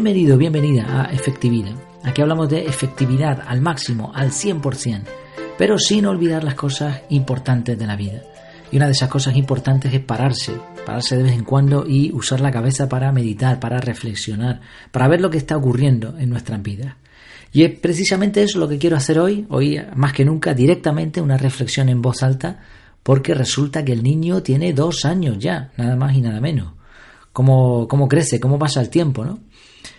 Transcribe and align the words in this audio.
Bienvenido, 0.00 0.38
bienvenida 0.38 1.02
a 1.02 1.12
Efectividad. 1.12 1.74
Aquí 2.04 2.22
hablamos 2.22 2.48
de 2.48 2.66
efectividad 2.66 3.42
al 3.44 3.60
máximo, 3.60 4.12
al 4.14 4.30
100%, 4.30 5.02
pero 5.58 5.76
sin 5.76 6.06
olvidar 6.06 6.44
las 6.44 6.54
cosas 6.54 7.02
importantes 7.08 7.76
de 7.76 7.84
la 7.84 7.96
vida. 7.96 8.22
Y 8.70 8.76
una 8.76 8.86
de 8.86 8.92
esas 8.92 9.08
cosas 9.08 9.34
importantes 9.34 9.92
es 9.92 9.98
pararse, 9.98 10.52
pararse 10.86 11.16
de 11.16 11.24
vez 11.24 11.32
en 11.32 11.42
cuando 11.42 11.84
y 11.84 12.12
usar 12.12 12.40
la 12.40 12.52
cabeza 12.52 12.88
para 12.88 13.10
meditar, 13.10 13.58
para 13.58 13.80
reflexionar, 13.80 14.60
para 14.92 15.08
ver 15.08 15.20
lo 15.20 15.30
que 15.30 15.38
está 15.38 15.56
ocurriendo 15.56 16.16
en 16.16 16.30
nuestras 16.30 16.62
vidas. 16.62 16.94
Y 17.52 17.64
es 17.64 17.76
precisamente 17.80 18.40
eso 18.44 18.60
lo 18.60 18.68
que 18.68 18.78
quiero 18.78 18.96
hacer 18.96 19.18
hoy, 19.18 19.46
hoy 19.48 19.82
más 19.96 20.12
que 20.12 20.24
nunca, 20.24 20.54
directamente 20.54 21.20
una 21.20 21.38
reflexión 21.38 21.88
en 21.88 22.02
voz 22.02 22.22
alta, 22.22 22.60
porque 23.02 23.34
resulta 23.34 23.84
que 23.84 23.94
el 23.94 24.04
niño 24.04 24.44
tiene 24.44 24.72
dos 24.72 25.04
años 25.04 25.40
ya, 25.40 25.72
nada 25.76 25.96
más 25.96 26.14
y 26.14 26.20
nada 26.20 26.40
menos. 26.40 26.74
¿Cómo, 27.32 27.88
cómo 27.88 28.06
crece? 28.06 28.38
¿Cómo 28.38 28.60
pasa 28.60 28.80
el 28.80 28.90
tiempo? 28.90 29.24
¿no? 29.24 29.40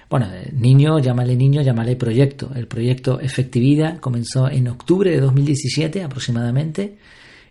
Bueno, 0.09 0.27
niño, 0.53 0.97
llámale 0.97 1.35
niño, 1.35 1.61
llámale 1.61 1.95
proyecto. 1.95 2.51
El 2.55 2.67
proyecto 2.67 3.19
Efectividad 3.19 3.99
comenzó 3.99 4.49
en 4.49 4.67
octubre 4.67 5.11
de 5.11 5.19
2017 5.19 6.03
aproximadamente 6.03 6.97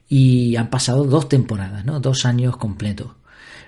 y 0.09 0.57
han 0.57 0.69
pasado 0.69 1.05
dos 1.05 1.29
temporadas, 1.29 1.85
¿no? 1.85 2.01
dos 2.01 2.25
años 2.25 2.57
completos. 2.57 3.13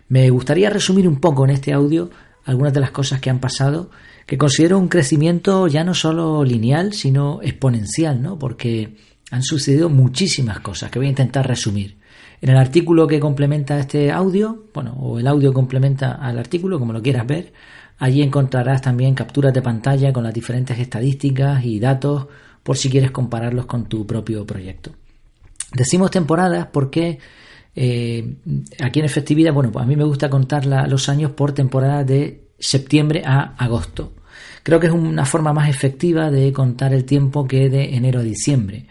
Me 0.08 0.28
gustaría 0.30 0.70
resumir 0.70 1.06
un 1.06 1.20
poco 1.20 1.44
en 1.44 1.50
este 1.50 1.72
audio 1.72 2.10
algunas 2.44 2.74
de 2.74 2.80
las 2.80 2.90
cosas 2.90 3.20
que 3.20 3.30
han 3.30 3.38
pasado, 3.38 3.90
que 4.26 4.38
considero 4.38 4.76
un 4.76 4.88
crecimiento 4.88 5.68
ya 5.68 5.84
no 5.84 5.94
solo 5.94 6.42
lineal, 6.42 6.92
sino 6.92 7.40
exponencial, 7.42 8.20
¿no? 8.20 8.40
porque 8.40 8.96
han 9.30 9.44
sucedido 9.44 9.88
muchísimas 9.88 10.58
cosas 10.58 10.90
que 10.90 10.98
voy 10.98 11.06
a 11.06 11.10
intentar 11.10 11.46
resumir. 11.46 11.98
En 12.40 12.50
el 12.50 12.56
artículo 12.56 13.06
que 13.06 13.20
complementa 13.20 13.78
este 13.78 14.10
audio, 14.10 14.64
bueno, 14.74 14.94
o 14.98 15.20
el 15.20 15.28
audio 15.28 15.52
complementa 15.52 16.12
al 16.12 16.38
artículo, 16.38 16.80
como 16.80 16.92
lo 16.92 17.02
quieras 17.02 17.26
ver, 17.26 17.52
allí 18.00 18.22
encontrarás 18.22 18.82
también 18.82 19.14
capturas 19.14 19.54
de 19.54 19.62
pantalla 19.62 20.12
con 20.12 20.24
las 20.24 20.34
diferentes 20.34 20.78
estadísticas 20.78 21.64
y 21.64 21.78
datos 21.78 22.26
por 22.62 22.76
si 22.76 22.90
quieres 22.90 23.10
compararlos 23.10 23.66
con 23.66 23.86
tu 23.86 24.06
propio 24.06 24.44
proyecto. 24.44 24.90
Decimos 25.72 26.10
temporadas 26.10 26.66
porque 26.72 27.18
eh, 27.76 28.36
aquí 28.82 28.98
en 28.98 29.04
efectividad, 29.04 29.52
bueno, 29.52 29.70
pues 29.70 29.84
a 29.84 29.86
mí 29.86 29.96
me 29.96 30.04
gusta 30.04 30.28
contar 30.28 30.66
los 30.66 31.08
años 31.08 31.32
por 31.32 31.52
temporada 31.52 32.02
de 32.02 32.48
septiembre 32.58 33.22
a 33.24 33.54
agosto. 33.56 34.14
Creo 34.62 34.80
que 34.80 34.88
es 34.88 34.92
una 34.92 35.24
forma 35.24 35.52
más 35.52 35.68
efectiva 35.68 36.30
de 36.30 36.52
contar 36.52 36.92
el 36.94 37.04
tiempo 37.04 37.46
que 37.46 37.68
de 37.68 37.94
enero 37.94 38.20
a 38.20 38.22
diciembre. 38.22 38.86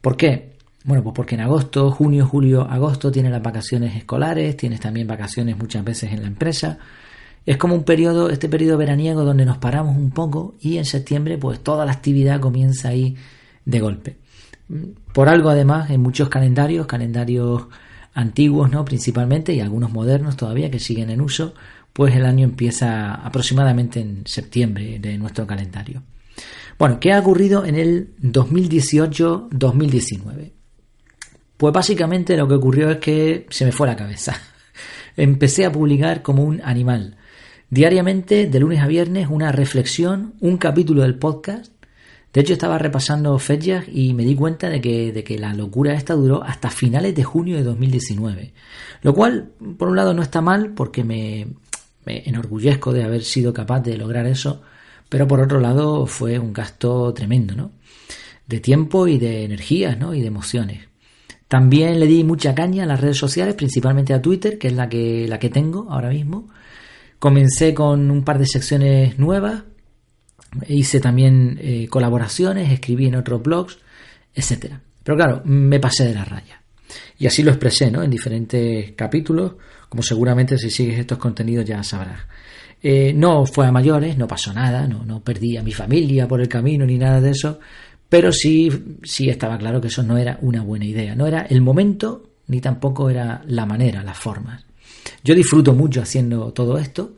¿Por 0.00 0.16
qué? 0.16 0.56
Bueno, 0.84 1.02
pues 1.02 1.14
porque 1.14 1.34
en 1.36 1.42
agosto, 1.42 1.90
junio, 1.90 2.26
julio, 2.26 2.62
agosto 2.62 3.12
tienes 3.12 3.30
las 3.30 3.42
vacaciones 3.42 3.94
escolares, 3.94 4.56
tienes 4.56 4.80
también 4.80 5.06
vacaciones 5.06 5.56
muchas 5.56 5.84
veces 5.84 6.12
en 6.12 6.22
la 6.22 6.28
empresa. 6.28 6.78
Es 7.46 7.56
como 7.56 7.74
un 7.74 7.84
periodo, 7.84 8.30
este 8.30 8.48
periodo 8.48 8.76
veraniego 8.76 9.24
donde 9.24 9.44
nos 9.44 9.58
paramos 9.58 9.96
un 9.96 10.10
poco 10.10 10.54
y 10.60 10.78
en 10.78 10.84
septiembre 10.84 11.38
pues 11.38 11.60
toda 11.60 11.86
la 11.86 11.92
actividad 11.92 12.40
comienza 12.40 12.88
ahí 12.88 13.16
de 13.64 13.80
golpe. 13.80 14.16
Por 15.12 15.28
algo 15.28 15.50
además 15.50 15.90
en 15.90 16.00
muchos 16.00 16.28
calendarios, 16.28 16.86
calendarios 16.86 17.66
antiguos 18.14 18.70
no 18.70 18.84
principalmente 18.84 19.52
y 19.52 19.60
algunos 19.60 19.92
modernos 19.92 20.36
todavía 20.36 20.70
que 20.70 20.78
siguen 20.78 21.10
en 21.10 21.20
uso, 21.20 21.54
pues 21.92 22.14
el 22.14 22.24
año 22.24 22.44
empieza 22.44 23.14
aproximadamente 23.14 23.98
en 24.00 24.22
septiembre 24.26 24.98
de 25.00 25.18
nuestro 25.18 25.46
calendario. 25.46 26.02
Bueno, 26.78 27.00
¿qué 27.00 27.12
ha 27.12 27.20
ocurrido 27.20 27.64
en 27.64 27.74
el 27.74 28.14
2018-2019? 28.22 30.52
Pues 31.56 31.74
básicamente 31.74 32.36
lo 32.36 32.46
que 32.48 32.54
ocurrió 32.54 32.90
es 32.90 32.98
que 32.98 33.46
se 33.50 33.64
me 33.66 33.72
fue 33.72 33.86
la 33.86 33.94
cabeza. 33.96 34.34
Empecé 35.16 35.66
a 35.66 35.72
publicar 35.72 36.22
como 36.22 36.42
un 36.42 36.62
animal. 36.64 37.16
Diariamente, 37.70 38.48
de 38.48 38.58
lunes 38.58 38.80
a 38.80 38.88
viernes, 38.88 39.28
una 39.30 39.52
reflexión, 39.52 40.34
un 40.40 40.56
capítulo 40.56 41.02
del 41.02 41.14
podcast. 41.14 41.72
De 42.32 42.40
hecho, 42.40 42.52
estaba 42.52 42.78
repasando 42.78 43.38
fechas 43.38 43.84
y 43.92 44.12
me 44.12 44.24
di 44.24 44.34
cuenta 44.34 44.68
de 44.68 44.80
que, 44.80 45.12
de 45.12 45.22
que 45.22 45.38
la 45.38 45.54
locura 45.54 45.94
esta 45.94 46.14
duró 46.14 46.42
hasta 46.42 46.70
finales 46.70 47.14
de 47.14 47.22
junio 47.22 47.56
de 47.56 47.62
2019. 47.62 48.52
Lo 49.02 49.14
cual, 49.14 49.52
por 49.78 49.88
un 49.88 49.94
lado, 49.94 50.14
no 50.14 50.22
está 50.22 50.40
mal 50.40 50.72
porque 50.74 51.04
me, 51.04 51.46
me 52.04 52.28
enorgullezco 52.28 52.92
de 52.92 53.04
haber 53.04 53.22
sido 53.22 53.52
capaz 53.52 53.80
de 53.82 53.96
lograr 53.96 54.26
eso, 54.26 54.62
pero 55.08 55.28
por 55.28 55.40
otro 55.40 55.60
lado 55.60 56.06
fue 56.06 56.40
un 56.40 56.52
gasto 56.52 57.14
tremendo, 57.14 57.54
¿no? 57.54 57.70
De 58.48 58.58
tiempo 58.58 59.06
y 59.06 59.18
de 59.18 59.44
energías, 59.44 59.96
¿no? 59.96 60.12
Y 60.12 60.22
de 60.22 60.26
emociones. 60.26 60.88
También 61.46 62.00
le 62.00 62.06
di 62.06 62.24
mucha 62.24 62.52
caña 62.52 62.82
a 62.82 62.86
las 62.86 63.00
redes 63.00 63.16
sociales, 63.18 63.54
principalmente 63.54 64.12
a 64.12 64.22
Twitter, 64.22 64.58
que 64.58 64.68
es 64.68 64.74
la 64.74 64.88
que, 64.88 65.26
la 65.28 65.38
que 65.38 65.50
tengo 65.50 65.86
ahora 65.88 66.10
mismo. 66.10 66.48
Comencé 67.20 67.72
con 67.72 68.10
un 68.10 68.24
par 68.24 68.40
de 68.40 68.46
secciones 68.46 69.16
nuevas, 69.18 69.62
hice 70.66 70.98
también 70.98 71.58
eh, 71.62 71.86
colaboraciones, 71.88 72.72
escribí 72.72 73.06
en 73.06 73.14
otros 73.14 73.42
blogs, 73.42 73.78
etc. 74.34 74.74
Pero 75.04 75.16
claro, 75.16 75.42
me 75.44 75.78
pasé 75.78 76.06
de 76.06 76.14
la 76.14 76.24
raya. 76.24 76.62
Y 77.18 77.26
así 77.26 77.42
lo 77.42 77.50
expresé 77.50 77.90
¿no? 77.90 78.02
en 78.02 78.10
diferentes 78.10 78.92
capítulos, 78.92 79.52
como 79.88 80.02
seguramente 80.02 80.58
si 80.58 80.70
sigues 80.70 80.98
estos 80.98 81.18
contenidos 81.18 81.64
ya 81.64 81.82
sabrás. 81.84 82.22
Eh, 82.82 83.12
no 83.14 83.44
fue 83.44 83.66
a 83.66 83.72
mayores, 83.72 84.16
no 84.16 84.26
pasó 84.26 84.52
nada, 84.52 84.88
no, 84.88 85.04
no 85.04 85.20
perdí 85.20 85.56
a 85.56 85.62
mi 85.62 85.72
familia 85.72 86.26
por 86.26 86.40
el 86.40 86.48
camino 86.48 86.86
ni 86.86 86.96
nada 86.96 87.20
de 87.20 87.30
eso, 87.30 87.60
pero 88.08 88.32
sí, 88.32 88.98
sí 89.04 89.28
estaba 89.28 89.58
claro 89.58 89.80
que 89.80 89.88
eso 89.88 90.02
no 90.02 90.16
era 90.16 90.38
una 90.40 90.62
buena 90.62 90.86
idea, 90.86 91.14
no 91.14 91.26
era 91.26 91.42
el 91.42 91.60
momento 91.60 92.30
ni 92.48 92.60
tampoco 92.60 93.10
era 93.10 93.42
la 93.46 93.66
manera, 93.66 94.02
las 94.02 94.18
formas. 94.18 94.64
Yo 95.22 95.34
disfruto 95.34 95.74
mucho 95.74 96.02
haciendo 96.02 96.52
todo 96.52 96.78
esto, 96.78 97.14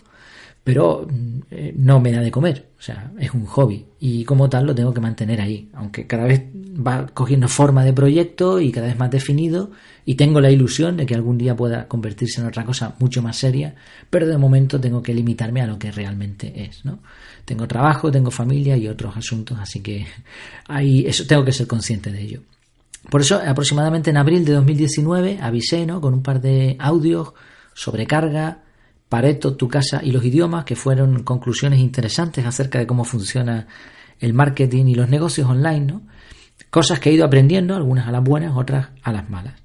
pero 0.64 1.06
mm, 1.10 1.40
eh, 1.50 1.74
no 1.76 2.00
me 2.00 2.12
da 2.12 2.20
de 2.20 2.30
comer, 2.30 2.68
o 2.78 2.82
sea, 2.82 3.12
es 3.18 3.32
un 3.32 3.46
hobby 3.46 3.84
y 4.00 4.24
como 4.24 4.48
tal 4.48 4.66
lo 4.66 4.74
tengo 4.74 4.94
que 4.94 5.00
mantener 5.00 5.40
ahí, 5.40 5.68
aunque 5.74 6.06
cada 6.06 6.24
vez 6.24 6.42
va 6.54 7.06
cogiendo 7.06 7.48
forma 7.48 7.84
de 7.84 7.92
proyecto 7.92 8.60
y 8.60 8.70
cada 8.70 8.86
vez 8.86 8.98
más 8.98 9.10
definido 9.10 9.70
y 10.04 10.14
tengo 10.14 10.40
la 10.40 10.50
ilusión 10.50 10.96
de 10.96 11.06
que 11.06 11.14
algún 11.14 11.36
día 11.36 11.56
pueda 11.56 11.86
convertirse 11.88 12.40
en 12.40 12.46
otra 12.46 12.64
cosa 12.64 12.94
mucho 12.98 13.22
más 13.22 13.36
seria, 13.36 13.74
pero 14.08 14.26
de 14.26 14.38
momento 14.38 14.80
tengo 14.80 15.02
que 15.02 15.14
limitarme 15.14 15.62
a 15.62 15.66
lo 15.66 15.78
que 15.78 15.90
realmente 15.90 16.64
es, 16.64 16.84
¿no? 16.84 17.00
Tengo 17.44 17.66
trabajo, 17.66 18.10
tengo 18.10 18.30
familia 18.30 18.76
y 18.76 18.88
otros 18.88 19.16
asuntos, 19.16 19.58
así 19.60 19.80
que 19.80 20.06
ahí 20.68 21.04
eso 21.06 21.26
tengo 21.26 21.44
que 21.44 21.52
ser 21.52 21.66
consciente 21.66 22.10
de 22.10 22.22
ello. 22.22 22.40
Por 23.10 23.20
eso, 23.20 23.40
aproximadamente 23.44 24.10
en 24.10 24.16
abril 24.16 24.44
de 24.44 24.52
2019 24.52 25.38
avisé, 25.42 25.86
¿no? 25.86 26.00
Con 26.00 26.14
un 26.14 26.22
par 26.22 26.40
de 26.40 26.76
audios 26.78 27.32
sobre 27.74 28.06
carga, 28.06 28.62
Pareto, 29.08 29.56
tu 29.56 29.68
casa 29.68 30.00
y 30.02 30.10
los 30.10 30.24
idiomas, 30.24 30.64
que 30.64 30.74
fueron 30.74 31.22
conclusiones 31.22 31.80
interesantes 31.80 32.46
acerca 32.46 32.78
de 32.78 32.86
cómo 32.86 33.04
funciona 33.04 33.66
el 34.20 34.32
marketing 34.32 34.86
y 34.86 34.94
los 34.94 35.10
negocios 35.10 35.50
online, 35.50 35.80
¿no? 35.80 36.02
Cosas 36.70 36.98
que 36.98 37.10
he 37.10 37.12
ido 37.12 37.26
aprendiendo, 37.26 37.74
algunas 37.74 38.08
a 38.08 38.10
las 38.10 38.24
buenas, 38.24 38.56
otras 38.56 38.88
a 39.02 39.12
las 39.12 39.28
malas. 39.28 39.62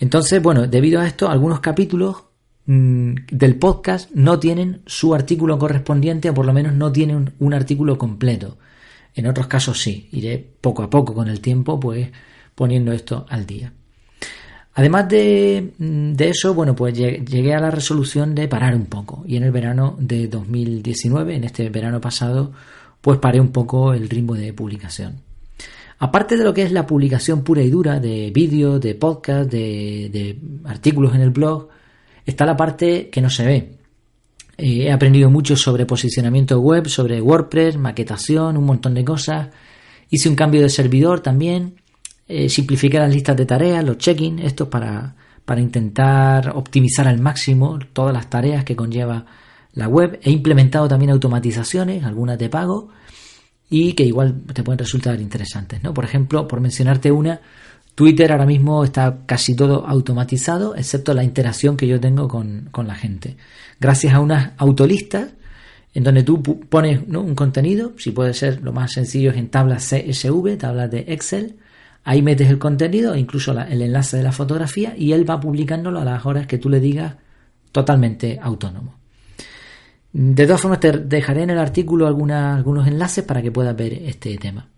Entonces, 0.00 0.42
bueno, 0.42 0.66
debido 0.66 1.00
a 1.00 1.06
esto, 1.06 1.28
algunos 1.28 1.60
capítulos 1.60 2.24
mm, 2.66 3.14
del 3.30 3.56
podcast 3.60 4.10
no 4.12 4.40
tienen 4.40 4.82
su 4.86 5.14
artículo 5.14 5.56
correspondiente 5.56 6.30
o 6.30 6.34
por 6.34 6.44
lo 6.44 6.52
menos 6.52 6.74
no 6.74 6.90
tienen 6.90 7.32
un, 7.38 7.54
artículo 7.54 7.96
completo. 7.96 8.58
En 9.14 9.28
otros 9.28 9.46
casos 9.46 9.80
sí. 9.80 10.08
Iré 10.10 10.38
poco 10.60 10.82
a 10.82 10.90
poco 10.90 11.14
con 11.14 11.28
el 11.28 11.40
tiempo, 11.40 11.78
pues 11.78 12.10
poniendo 12.56 12.90
esto 12.90 13.24
al 13.28 13.46
día. 13.46 13.72
Además 14.74 15.08
de, 15.08 15.72
mm, 15.78 16.12
de, 16.14 16.28
eso, 16.28 16.52
bueno, 16.52 16.74
pues 16.74 16.94
llegué 16.94 17.54
a 17.54 17.60
la 17.60 17.70
resolución 17.70 18.34
de 18.34 18.48
parar 18.48 18.74
un 18.74 18.86
poco. 18.86 19.24
Y 19.26 19.36
en 19.36 19.44
el 19.44 19.52
verano 19.52 19.96
de 19.98 20.26
2019, 20.26 21.36
en 21.36 21.44
este 21.44 21.68
verano 21.70 22.00
pasado, 22.00 22.52
pues 23.00 23.18
paré 23.18 23.40
un 23.40 23.52
poco 23.52 23.92
el 23.92 24.08
ritmo 24.08 24.34
de 24.34 24.52
publicación. 24.52 25.20
Aparte 25.98 26.36
de 26.36 26.44
lo 26.44 26.52
que 26.52 26.62
es 26.62 26.72
la 26.72 26.86
publicación 26.86 27.44
pura 27.44 27.62
y 27.62 27.70
dura 27.70 28.00
de 28.00 28.30
vídeos, 28.30 28.80
de 28.80 28.94
podcast, 28.94 29.50
de, 29.50 30.38
artículos 30.64 31.14
en 31.14 31.20
el 31.20 31.30
blog, 31.30 31.68
está 32.26 32.44
la 32.44 32.56
parte 32.56 33.10
que 33.10 33.20
no 33.20 33.30
se 33.30 33.46
ve. 33.46 33.78
Eh, 34.56 34.84
he 34.86 34.92
aprendido 34.92 35.30
mucho 35.30 35.56
sobre 35.56 35.86
posicionamiento 35.86 36.58
web, 36.60 36.88
sobre 36.88 37.20
WordPress, 37.20 37.76
maquetación, 37.76 38.56
un 38.56 38.64
montón 38.64 38.94
de 38.94 39.04
cosas. 39.04 39.48
Hice 40.10 40.28
un 40.28 40.34
cambio 40.34 40.62
de 40.62 40.68
servidor 40.68 41.20
también. 41.20 41.76
Eh, 42.26 42.48
simplifiqué 42.48 42.98
las 42.98 43.12
listas 43.12 43.36
de 43.36 43.46
tareas, 43.46 43.84
los 43.84 43.98
check-in, 43.98 44.38
esto 44.38 44.70
para, 44.70 45.14
para 45.44 45.60
intentar 45.60 46.52
optimizar 46.54 47.06
al 47.06 47.20
máximo 47.20 47.78
todas 47.92 48.14
las 48.14 48.30
tareas 48.30 48.64
que 48.64 48.76
conlleva 48.76 49.26
la 49.72 49.88
web. 49.88 50.18
He 50.22 50.30
implementado 50.30 50.88
también 50.88 51.10
automatizaciones, 51.10 52.04
algunas 52.04 52.38
de 52.38 52.48
pago 52.48 52.88
y 53.68 53.92
que 53.94 54.04
igual 54.04 54.42
te 54.52 54.62
pueden 54.62 54.78
resultar 54.78 55.20
interesantes. 55.20 55.82
¿no? 55.82 55.92
Por 55.92 56.04
ejemplo, 56.04 56.46
por 56.48 56.60
mencionarte 56.60 57.10
una, 57.10 57.40
Twitter 57.94 58.32
ahora 58.32 58.46
mismo 58.46 58.84
está 58.84 59.18
casi 59.26 59.54
todo 59.54 59.86
automatizado, 59.86 60.74
excepto 60.74 61.14
la 61.14 61.22
interacción 61.22 61.76
que 61.76 61.86
yo 61.86 62.00
tengo 62.00 62.26
con, 62.28 62.70
la 62.86 62.94
gente. 62.94 63.36
Gracias 63.80 64.14
a 64.14 64.20
unas 64.20 64.52
autolistas 64.56 65.30
en 65.94 66.02
donde 66.02 66.24
tú 66.24 66.42
pones 66.42 67.00
un 67.06 67.36
contenido, 67.36 67.92
si 67.98 68.10
puede 68.10 68.34
ser 68.34 68.62
lo 68.62 68.72
más 68.72 68.92
sencillo 68.92 69.30
es 69.30 69.36
en 69.36 69.48
tablas 69.48 69.88
CSV, 69.88 70.56
tablas 70.58 70.90
de 70.90 71.04
Excel, 71.08 71.56
ahí 72.04 72.22
metes 72.22 72.48
el 72.50 72.58
contenido, 72.58 73.16
incluso 73.16 73.52
el 73.52 73.82
enlace 73.82 74.18
de 74.18 74.22
la 74.22 74.32
fotografía, 74.32 74.94
y 74.96 75.12
él 75.12 75.28
va 75.28 75.40
publicándolo 75.40 76.00
a 76.00 76.04
las 76.04 76.24
horas 76.26 76.46
que 76.46 76.58
tú 76.58 76.68
le 76.68 76.80
digas 76.80 77.16
totalmente 77.72 78.38
autónomo. 78.40 78.94
De 80.12 80.46
todas 80.46 80.60
formas, 80.60 80.78
te 80.78 80.92
dejaré 80.92 81.42
en 81.42 81.50
el 81.50 81.58
artículo 81.58 82.06
algunos 82.06 82.86
enlaces 82.86 83.24
para 83.24 83.42
que 83.42 83.50
puedas 83.50 83.74
ver 83.74 83.94
este 83.94 84.36
tema. 84.38 84.68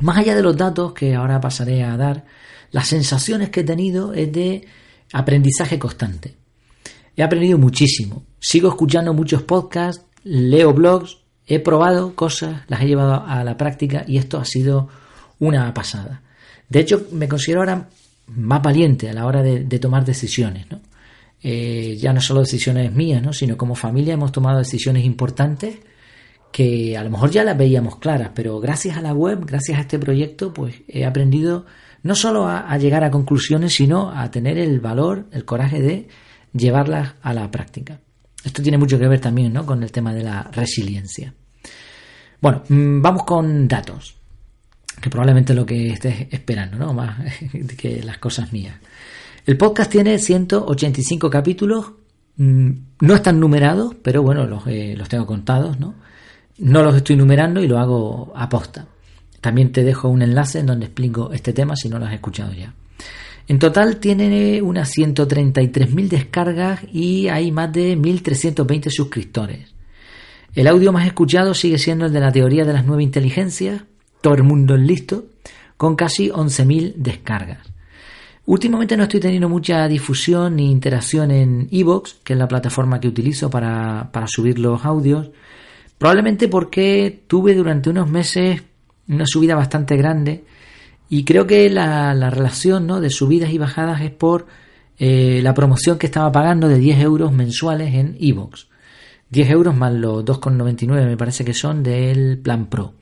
Más 0.00 0.18
allá 0.18 0.36
de 0.36 0.42
los 0.42 0.56
datos 0.56 0.92
que 0.92 1.14
ahora 1.14 1.40
pasaré 1.40 1.82
a 1.82 1.96
dar, 1.96 2.24
las 2.70 2.88
sensaciones 2.88 3.50
que 3.50 3.60
he 3.60 3.64
tenido 3.64 4.12
es 4.12 4.30
de 4.32 4.66
aprendizaje 5.12 5.78
constante. 5.78 6.36
He 7.16 7.22
aprendido 7.22 7.58
muchísimo. 7.58 8.24
Sigo 8.38 8.68
escuchando 8.68 9.14
muchos 9.14 9.42
podcasts, 9.42 10.04
leo 10.24 10.72
blogs, 10.72 11.18
he 11.46 11.60
probado 11.60 12.14
cosas, 12.14 12.62
las 12.68 12.82
he 12.82 12.86
llevado 12.86 13.24
a 13.26 13.44
la 13.44 13.56
práctica 13.56 14.04
y 14.06 14.18
esto 14.18 14.38
ha 14.38 14.44
sido 14.44 14.88
una 15.38 15.72
pasada. 15.74 16.22
De 16.74 16.80
hecho, 16.80 17.06
me 17.12 17.28
considero 17.28 17.60
ahora 17.60 17.88
más 18.26 18.60
valiente 18.60 19.08
a 19.08 19.12
la 19.12 19.26
hora 19.26 19.44
de, 19.44 19.78
tomar 19.78 20.04
decisiones. 20.04 20.66
Eh, 21.40 21.96
ya 22.00 22.12
no 22.12 22.20
solo 22.20 22.40
decisiones 22.40 22.92
mías, 22.92 23.22
¿no? 23.22 23.32
sino 23.32 23.56
como 23.56 23.76
familia 23.76 24.14
hemos 24.14 24.32
tomado 24.32 24.58
decisiones 24.58 25.04
importantes 25.04 25.76
que 26.50 26.96
a 26.96 27.04
lo 27.04 27.10
mejor 27.10 27.30
ya 27.30 27.44
las 27.44 27.56
veíamos 27.56 27.98
claras, 27.98 28.32
pero 28.34 28.58
gracias 28.58 28.96
a 28.96 29.02
la 29.02 29.14
web, 29.14 29.44
gracias 29.46 29.78
a 29.78 29.82
este 29.82 30.00
proyecto, 30.00 30.52
pues 30.52 30.74
he 30.88 31.04
aprendido 31.04 31.64
no 32.02 32.16
solo 32.16 32.48
a, 32.48 32.76
llegar 32.76 33.04
a 33.04 33.10
conclusiones, 33.12 33.72
sino 33.72 34.10
a 34.10 34.28
tener 34.32 34.58
el 34.58 34.80
valor, 34.80 35.26
el 35.30 35.44
coraje 35.44 35.80
de 35.80 36.08
llevarlas 36.54 37.14
a 37.22 37.34
la 37.34 37.52
práctica. 37.52 38.00
Esto 38.42 38.62
tiene 38.62 38.78
mucho 38.78 38.98
que 38.98 39.06
ver 39.06 39.20
también 39.20 39.52
¿no? 39.52 39.64
con 39.64 39.80
el 39.84 39.92
tema 39.92 40.12
de 40.12 40.24
la 40.24 40.50
resiliencia. 40.50 41.32
Bueno, 42.40 42.64
mm, 42.68 43.00
vamos 43.00 43.22
con 43.22 43.68
datos, 43.68 44.16
que 45.00 45.10
probablemente 45.10 45.54
lo 45.54 45.66
que 45.66 45.90
estés 45.90 46.28
esperando, 46.30 46.76
¿no? 46.78 46.92
Más 46.92 47.18
que 47.76 48.02
las 48.02 48.18
cosas 48.18 48.52
mías. 48.52 48.76
El 49.46 49.56
podcast 49.56 49.90
tiene 49.90 50.18
185 50.18 51.28
capítulos, 51.28 51.92
mm, 52.36 52.70
no 53.00 53.14
están 53.14 53.38
numerados, 53.38 53.94
pero 54.02 54.22
bueno, 54.22 54.46
los, 54.46 54.66
eh, 54.66 54.94
los 54.96 55.08
tengo 55.08 55.26
contados, 55.26 55.78
¿no? 55.78 55.94
No 56.58 56.82
los 56.82 56.94
estoy 56.96 57.16
numerando 57.16 57.62
y 57.62 57.68
lo 57.68 57.78
hago 57.78 58.32
a 58.34 58.48
posta. 58.48 58.86
También 59.40 59.72
te 59.72 59.84
dejo 59.84 60.08
un 60.08 60.22
enlace 60.22 60.60
en 60.60 60.66
donde 60.66 60.86
explico 60.86 61.32
este 61.32 61.52
tema 61.52 61.76
si 61.76 61.88
no 61.88 61.98
lo 61.98 62.06
has 62.06 62.14
escuchado 62.14 62.52
ya. 62.52 62.72
En 63.46 63.58
total 63.58 63.98
tiene 63.98 64.62
unas 64.62 64.90
133.000 64.96 66.08
descargas 66.08 66.80
y 66.90 67.28
hay 67.28 67.52
más 67.52 67.70
de 67.72 67.98
1.320 67.98 68.88
suscriptores. 68.88 69.74
El 70.54 70.66
audio 70.68 70.92
más 70.92 71.06
escuchado 71.06 71.52
sigue 71.52 71.78
siendo 71.78 72.06
el 72.06 72.12
de 72.12 72.20
la 72.20 72.32
teoría 72.32 72.64
de 72.64 72.72
las 72.72 72.86
nueve 72.86 73.02
inteligencias, 73.02 73.82
todo 74.24 74.36
el 74.36 74.42
mundo 74.42 74.74
es 74.74 74.80
listo, 74.80 75.26
con 75.76 75.96
casi 75.96 76.30
11.000 76.30 76.94
descargas. 76.96 77.58
Últimamente 78.46 78.96
no 78.96 79.02
estoy 79.02 79.20
teniendo 79.20 79.50
mucha 79.50 79.86
difusión 79.86 80.56
ni 80.56 80.70
interacción 80.70 81.30
en 81.30 81.68
Evox, 81.70 82.14
que 82.24 82.32
es 82.32 82.38
la 82.38 82.48
plataforma 82.48 83.00
que 83.00 83.08
utilizo 83.08 83.50
para, 83.50 84.08
para 84.12 84.26
subir 84.26 84.58
los 84.58 84.82
audios, 84.86 85.28
probablemente 85.98 86.48
porque 86.48 87.24
tuve 87.26 87.54
durante 87.54 87.90
unos 87.90 88.08
meses 88.08 88.62
una 89.08 89.26
subida 89.26 89.56
bastante 89.56 89.94
grande 89.98 90.44
y 91.10 91.24
creo 91.24 91.46
que 91.46 91.68
la, 91.68 92.14
relación 92.30 92.86
¿no? 92.86 93.02
de 93.02 93.10
subidas 93.10 93.50
y 93.50 93.58
bajadas 93.58 94.00
es 94.00 94.10
por 94.10 94.46
eh, 94.98 95.40
la 95.42 95.52
promoción 95.52 95.98
que 95.98 96.06
estaba 96.06 96.32
pagando 96.32 96.66
de 96.66 96.78
10 96.78 96.98
euros 97.00 97.30
mensuales 97.30 97.92
en 97.92 98.16
Evox. 98.18 98.68
10 99.28 99.50
euros 99.50 99.76
más 99.76 99.92
los 99.92 100.24
2,99 100.24 101.04
me 101.04 101.16
parece 101.18 101.44
que 101.44 101.52
son 101.52 101.82
del 101.82 102.38
plan 102.38 102.70
Pro. 102.70 102.94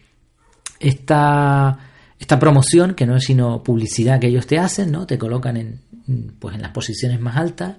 Esta, 0.83 1.79
esta 2.19 2.39
promoción, 2.39 2.95
que 2.95 3.07
no 3.07 3.17
es 3.17 3.25
sino 3.25 3.63
publicidad 3.63 4.21
que 4.21 4.27
ellos 4.27 4.47
te 4.47 4.59
hacen, 4.59 4.91
¿no? 4.91 5.07
te 5.07 5.19
colocan 5.19 5.57
en, 5.57 5.81
pues 6.39 6.55
en 6.55 6.63
las 6.63 6.73
posiciones 6.73 7.21
más 7.21 7.37
altas 7.37 7.77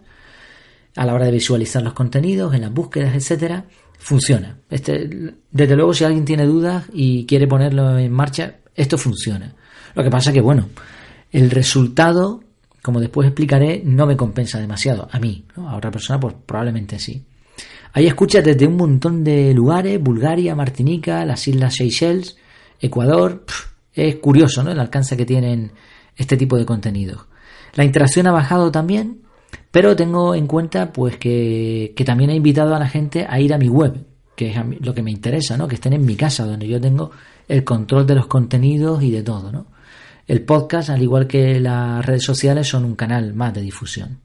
a 0.96 1.06
la 1.06 1.14
hora 1.14 1.26
de 1.26 1.32
visualizar 1.32 1.82
los 1.82 1.94
contenidos, 1.94 2.54
en 2.54 2.62
las 2.62 2.74
búsquedas, 2.74 3.16
etcétera, 3.16 3.66
funciona. 3.98 4.58
Este, 4.70 5.34
desde 5.52 5.76
luego, 5.76 5.94
si 5.94 6.04
alguien 6.04 6.26
tiene 6.26 6.46
dudas 6.46 6.86
y 6.94 7.26
quiere 7.26 7.48
ponerlo 7.48 7.98
en 7.98 8.12
marcha, 8.12 8.58
esto 8.76 8.98
funciona. 8.98 9.54
Lo 9.96 10.04
que 10.04 10.10
pasa 10.10 10.32
que, 10.32 10.42
bueno, 10.42 10.70
el 11.32 11.50
resultado, 11.50 12.44
como 12.82 13.00
después 13.00 13.28
explicaré, 13.28 13.82
no 13.84 14.06
me 14.06 14.18
compensa 14.18 14.60
demasiado. 14.60 15.08
A 15.12 15.20
mí, 15.20 15.46
a 15.56 15.76
otra 15.76 15.92
persona, 15.92 16.20
pues 16.20 16.36
probablemente 16.46 17.00
sí. 17.00 17.24
Hay 17.94 18.08
escuchas 18.08 18.44
desde 18.44 18.68
un 18.68 18.76
montón 18.76 19.24
de 19.24 19.54
lugares, 19.54 20.02
Bulgaria, 20.02 20.56
Martinica, 20.56 21.26
las 21.26 21.48
Islas 21.48 21.76
Seychelles, 21.76 22.38
Ecuador. 22.80 23.46
es 23.94 24.16
curioso, 24.16 24.64
¿no? 24.64 24.72
El 24.72 24.80
alcance 24.80 25.16
que 25.16 25.26
tienen 25.26 25.72
este 26.16 26.38
tipo 26.38 26.58
de 26.58 26.66
contenidos. 26.66 27.26
La 27.76 27.84
interacción 27.84 28.28
ha 28.28 28.32
bajado 28.32 28.72
también, 28.72 29.22
pero 29.72 29.96
tengo 29.96 30.36
en 30.36 30.48
cuenta 30.48 30.92
pues 30.92 31.18
que, 31.18 31.94
también 32.06 32.30
he 32.30 32.36
invitado 32.36 32.76
a 32.76 32.80
la 32.80 32.88
gente 32.88 33.26
a 33.28 33.40
ir 33.40 33.54
a 33.54 33.58
mi 33.58 33.70
web, 33.70 34.06
que 34.36 34.52
es 34.52 34.58
lo 34.80 34.94
que 34.94 35.02
me 35.02 35.12
interesa, 35.12 35.58
¿no? 35.58 35.68
Que 35.68 35.76
estén 35.76 35.94
en 35.94 36.06
mi 36.06 36.16
casa, 36.16 36.46
donde 36.46 36.68
yo 36.68 36.80
tengo 36.80 37.12
el 37.48 37.64
control 37.64 38.06
de 38.06 38.16
los 38.16 38.28
contenidos 38.28 39.02
y 39.04 39.12
de 39.12 39.24
todo, 39.24 39.52
¿no? 39.52 39.68
El 40.28 40.44
podcast, 40.44 40.90
al 40.90 41.02
igual 41.02 41.28
que 41.28 41.60
las 41.60 42.06
redes 42.06 42.24
sociales, 42.24 42.68
son 42.68 42.86
un 42.86 42.96
canal 42.96 43.34
más 43.34 43.54
de 43.54 43.62
difusión. 43.62 44.20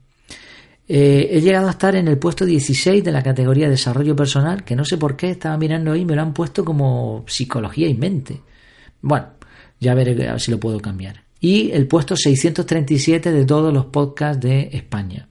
Eh, 0.91 1.29
he 1.37 1.41
llegado 1.41 1.67
a 1.67 1.71
estar 1.71 1.95
en 1.95 2.07
el 2.07 2.17
puesto 2.17 2.45
16 2.45 3.03
de 3.03 3.11
la 3.11 3.21
categoría 3.21 3.69
Desarrollo 3.69 4.15
Personal, 4.15 4.63
que 4.63 4.75
no 4.75 4.83
sé 4.83 4.97
por 4.97 5.15
qué 5.15 5.29
estaba 5.29 5.55
mirando 5.55 5.91
ahí, 5.91 6.03
me 6.03 6.15
lo 6.15 6.23
han 6.23 6.33
puesto 6.33 6.65
como 6.65 7.23
Psicología 7.27 7.87
y 7.87 7.93
Mente. 7.93 8.41
Bueno, 8.99 9.27
ya 9.79 9.93
veré 9.93 10.39
si 10.39 10.49
lo 10.49 10.59
puedo 10.59 10.79
cambiar. 10.79 11.23
Y 11.39 11.69
el 11.71 11.87
puesto 11.87 12.15
637 12.15 13.31
de 13.31 13.45
todos 13.45 13.71
los 13.71 13.85
podcasts 13.85 14.41
de 14.41 14.71
España. 14.73 15.29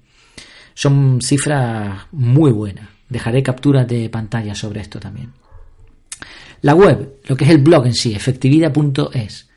Son 0.75 1.20
cifras 1.20 2.06
muy 2.12 2.52
buenas. 2.52 2.88
Dejaré 3.08 3.43
capturas 3.43 3.88
de 3.88 4.08
pantalla 4.11 4.54
sobre 4.54 4.81
esto 4.81 5.00
también. 5.00 5.32
La 6.62 6.75
web, 6.76 7.19
lo 7.25 7.37
que 7.37 7.44
es 7.44 7.50
el 7.50 7.58
blog 7.58 7.84
en 7.84 7.94
sí, 7.94 8.14
efectividad.es. 8.14 9.47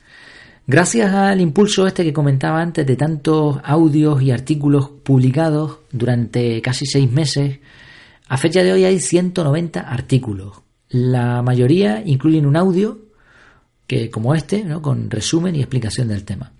Gracias 0.73 1.13
al 1.13 1.41
impulso 1.41 1.85
este 1.85 2.05
que 2.05 2.13
comentaba 2.13 2.61
antes 2.61 2.87
de 2.87 2.95
tantos 2.95 3.59
audios 3.61 4.21
y 4.21 4.31
artículos 4.31 4.89
publicados 5.03 5.79
durante 5.91 6.61
casi 6.61 6.85
seis 6.85 7.11
meses, 7.11 7.59
a 8.29 8.37
fecha 8.37 8.63
de 8.63 8.71
hoy 8.71 8.85
hay 8.85 9.01
190 9.01 9.81
artículos. 9.81 10.61
La 10.87 11.41
mayoría 11.41 12.01
incluyen 12.05 12.45
un 12.45 12.55
audio, 12.55 12.99
que 13.85 14.09
como 14.09 14.33
este, 14.33 14.65
con 14.81 15.11
resumen 15.11 15.57
y 15.57 15.59
explicación 15.59 16.07
del 16.07 16.23
tema. 16.23 16.53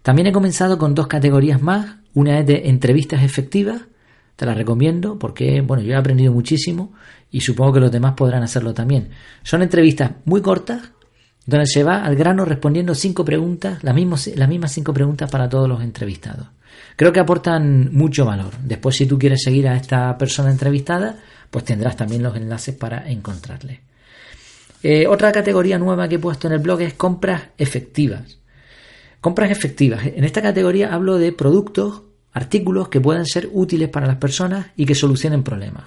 También 0.00 0.28
he 0.28 0.32
comenzado 0.32 0.78
con 0.78 0.94
dos 0.94 1.06
categorías 1.06 1.60
más. 1.60 1.96
Una 2.14 2.38
es 2.38 2.46
de 2.46 2.70
entrevistas 2.70 3.22
efectivas 3.22 3.82
te 4.36 4.46
la 4.46 4.54
recomiendo 4.54 5.18
porque, 5.18 5.60
bueno, 5.60 5.82
yo 5.82 5.92
he 5.92 5.96
aprendido 5.96 6.32
muchísimo 6.32 6.94
y 7.30 7.42
supongo 7.42 7.74
que 7.74 7.80
los 7.80 7.92
demás 7.92 8.14
podrán 8.14 8.42
hacerlo 8.42 8.72
también. 8.72 9.10
Son 9.42 9.60
entrevistas 9.60 10.12
muy 10.24 10.40
cortas 10.40 10.92
donde 11.50 11.66
se 11.66 11.82
va 11.82 12.04
al 12.04 12.14
grano 12.14 12.44
respondiendo 12.44 12.94
cinco 12.94 13.24
preguntas, 13.24 13.82
las 13.82 13.94
mismas, 13.94 14.28
las 14.28 14.48
mismas 14.48 14.72
cinco 14.72 14.94
preguntas 14.94 15.28
para 15.28 15.48
todos 15.48 15.68
los 15.68 15.82
entrevistados. 15.82 16.46
Creo 16.94 17.12
que 17.12 17.18
aportan 17.18 17.92
mucho 17.92 18.24
valor. 18.24 18.52
Después, 18.62 18.96
si 18.96 19.06
tú 19.06 19.18
quieres 19.18 19.42
seguir 19.42 19.66
a 19.66 19.76
esta 19.76 20.16
persona 20.16 20.50
entrevistada, 20.50 21.18
pues 21.50 21.64
tendrás 21.64 21.96
también 21.96 22.22
los 22.22 22.36
enlaces 22.36 22.74
para 22.76 23.10
encontrarle. 23.10 23.80
Eh, 24.82 25.06
otra 25.08 25.32
categoría 25.32 25.76
nueva 25.78 26.08
que 26.08 26.14
he 26.14 26.18
puesto 26.20 26.46
en 26.46 26.54
el 26.54 26.60
blog 26.60 26.82
es 26.82 26.94
compras 26.94 27.42
efectivas. 27.58 28.38
Compras 29.20 29.50
efectivas. 29.50 30.06
En 30.06 30.22
esta 30.22 30.40
categoría 30.40 30.94
hablo 30.94 31.18
de 31.18 31.32
productos 31.32 32.02
artículos 32.32 32.88
que 32.88 33.00
puedan 33.00 33.26
ser 33.26 33.48
útiles 33.52 33.88
para 33.88 34.06
las 34.06 34.16
personas 34.16 34.68
y 34.76 34.86
que 34.86 34.94
solucionen 34.94 35.42
problemas. 35.42 35.84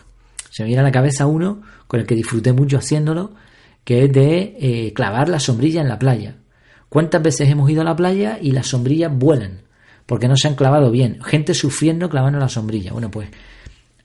Se 0.52 0.64
me 0.64 0.68
viene 0.68 0.82
a 0.82 0.84
la 0.84 0.92
cabeza 0.92 1.26
uno 1.26 1.62
con 1.88 2.02
el 2.02 2.06
que 2.06 2.16
disfruté 2.16 2.52
mucho 2.52 2.78
haciéndolo, 2.78 3.32
que 3.84 4.06
es 4.06 4.12
de 4.12 4.56
eh, 4.60 4.94
clavar 4.94 5.30
la 5.30 5.40
sombrilla 5.40 5.82
en 5.82 5.90
la 5.90 6.00
playa. 6.00 6.36
¿Cuántas 6.90 7.22
veces 7.22 7.50
hemos 7.50 7.70
ido 7.70 7.82
a 7.82 7.86
la 7.86 7.96
playa 7.96 8.38
y 8.42 8.52
las 8.52 8.68
sombrillas 8.68 9.12
vuelan? 9.14 9.62
Porque 10.06 10.28
no 10.28 10.36
se 10.38 10.48
han 10.48 10.56
clavado 10.56 10.92
bien. 10.92 11.20
Gente 11.24 11.54
sufriendo 11.54 12.10
clavando 12.10 12.40
la 12.40 12.50
sombrilla. 12.50 12.94
Bueno, 12.94 13.10
pues 13.10 13.30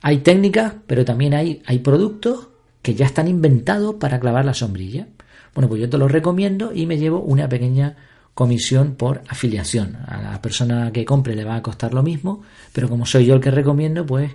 hay 0.00 0.18
técnicas, 0.18 0.74
pero 0.86 1.04
también 1.04 1.34
hay, 1.34 1.62
hay 1.66 1.80
productos 1.80 2.48
que 2.82 2.94
ya 2.94 3.06
están 3.06 3.28
inventados 3.28 3.96
para 3.96 4.20
clavar 4.20 4.44
la 4.44 4.54
sombrilla. 4.54 5.08
Bueno, 5.54 5.68
pues 5.68 5.80
yo 5.80 5.90
te 5.90 5.98
los 5.98 6.10
recomiendo 6.10 6.72
y 6.72 6.86
me 6.86 6.98
llevo 6.98 7.20
una 7.20 7.48
pequeña 7.48 7.96
comisión 8.34 8.94
por 8.94 9.22
afiliación. 9.28 9.96
A 10.06 10.22
la 10.22 10.40
persona 10.40 10.92
que 10.92 11.04
compre 11.04 11.34
le 11.34 11.44
va 11.44 11.56
a 11.56 11.62
costar 11.62 11.92
lo 11.92 12.02
mismo, 12.02 12.42
pero 12.72 12.88
como 12.88 13.04
soy 13.04 13.26
yo 13.26 13.34
el 13.34 13.40
que 13.40 13.50
recomiendo, 13.50 14.06
pues 14.06 14.30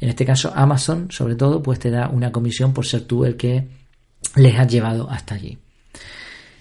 en 0.00 0.08
este 0.08 0.24
caso 0.24 0.50
Amazon, 0.54 1.10
sobre 1.10 1.34
todo, 1.36 1.62
pues 1.62 1.78
te 1.78 1.90
da 1.90 2.08
una 2.08 2.32
comisión 2.32 2.72
por 2.72 2.86
ser 2.86 3.02
tú 3.02 3.24
el 3.24 3.36
que 3.36 3.68
les 4.36 4.58
has 4.58 4.68
llevado 4.68 5.08
hasta 5.10 5.34
allí. 5.34 5.58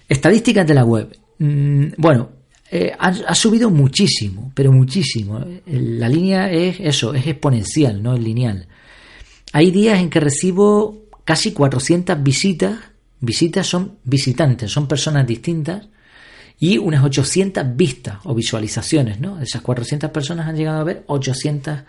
Estadísticas 0.07 0.67
de 0.67 0.73
la 0.73 0.85
web. 0.85 1.17
Mm, 1.39 1.87
bueno, 1.97 2.29
eh, 2.71 2.91
ha, 2.97 3.35
subido 3.35 3.69
muchísimo, 3.69 4.51
pero 4.55 4.71
muchísimo. 4.71 5.43
La 5.65 6.09
línea 6.09 6.51
es 6.51 6.79
eso, 6.79 7.13
es 7.13 7.27
exponencial, 7.27 8.01
no 8.01 8.13
es 8.15 8.19
lineal. 8.19 8.67
Hay 9.51 9.71
días 9.71 9.99
en 9.99 10.09
que 10.09 10.19
recibo 10.19 11.03
casi 11.23 11.51
400 11.51 12.21
visitas. 12.23 12.77
Visitas 13.19 13.67
son 13.67 13.99
visitantes, 14.03 14.71
son 14.71 14.87
personas 14.87 15.25
distintas 15.25 15.87
y 16.59 16.77
unas 16.77 17.03
800 17.03 17.75
vistas 17.75 18.17
o 18.23 18.35
visualizaciones, 18.35 19.19
¿no? 19.19 19.39
Esas 19.39 19.61
400 19.61 20.11
personas 20.11 20.47
han 20.47 20.57
llegado 20.57 20.81
a 20.81 20.83
ver 20.83 21.03
800, 21.07 21.79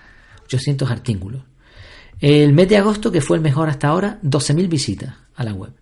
800 0.45 0.91
artículos. 0.91 1.43
El 2.21 2.53
mes 2.53 2.69
de 2.69 2.77
agosto, 2.77 3.11
que 3.11 3.21
fue 3.21 3.37
el 3.37 3.43
mejor 3.43 3.69
hasta 3.69 3.89
ahora, 3.89 4.21
12.000 4.23 4.69
visitas 4.69 5.24
a 5.37 5.45
la 5.45 5.53
web. 5.53 5.73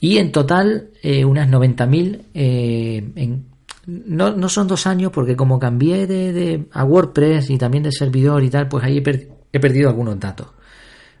Y 0.00 0.18
en 0.18 0.32
total, 0.32 0.90
eh, 1.02 1.24
unas 1.24 1.48
90.000 1.48 2.22
eh, 2.34 3.40
no, 3.86 4.36
no, 4.36 4.48
son 4.48 4.68
dos 4.68 4.86
años 4.86 5.10
porque 5.12 5.36
como 5.36 5.58
cambié 5.58 6.06
de, 6.06 6.66
a 6.72 6.84
WordPress 6.84 7.50
y 7.50 7.58
también 7.58 7.82
de 7.82 7.92
servidor 7.92 8.42
y 8.44 8.50
tal, 8.50 8.68
pues 8.68 8.84
ahí 8.84 8.98
he, 8.98 9.60
perdido 9.60 9.88
algunos 9.88 10.20
datos. 10.20 10.48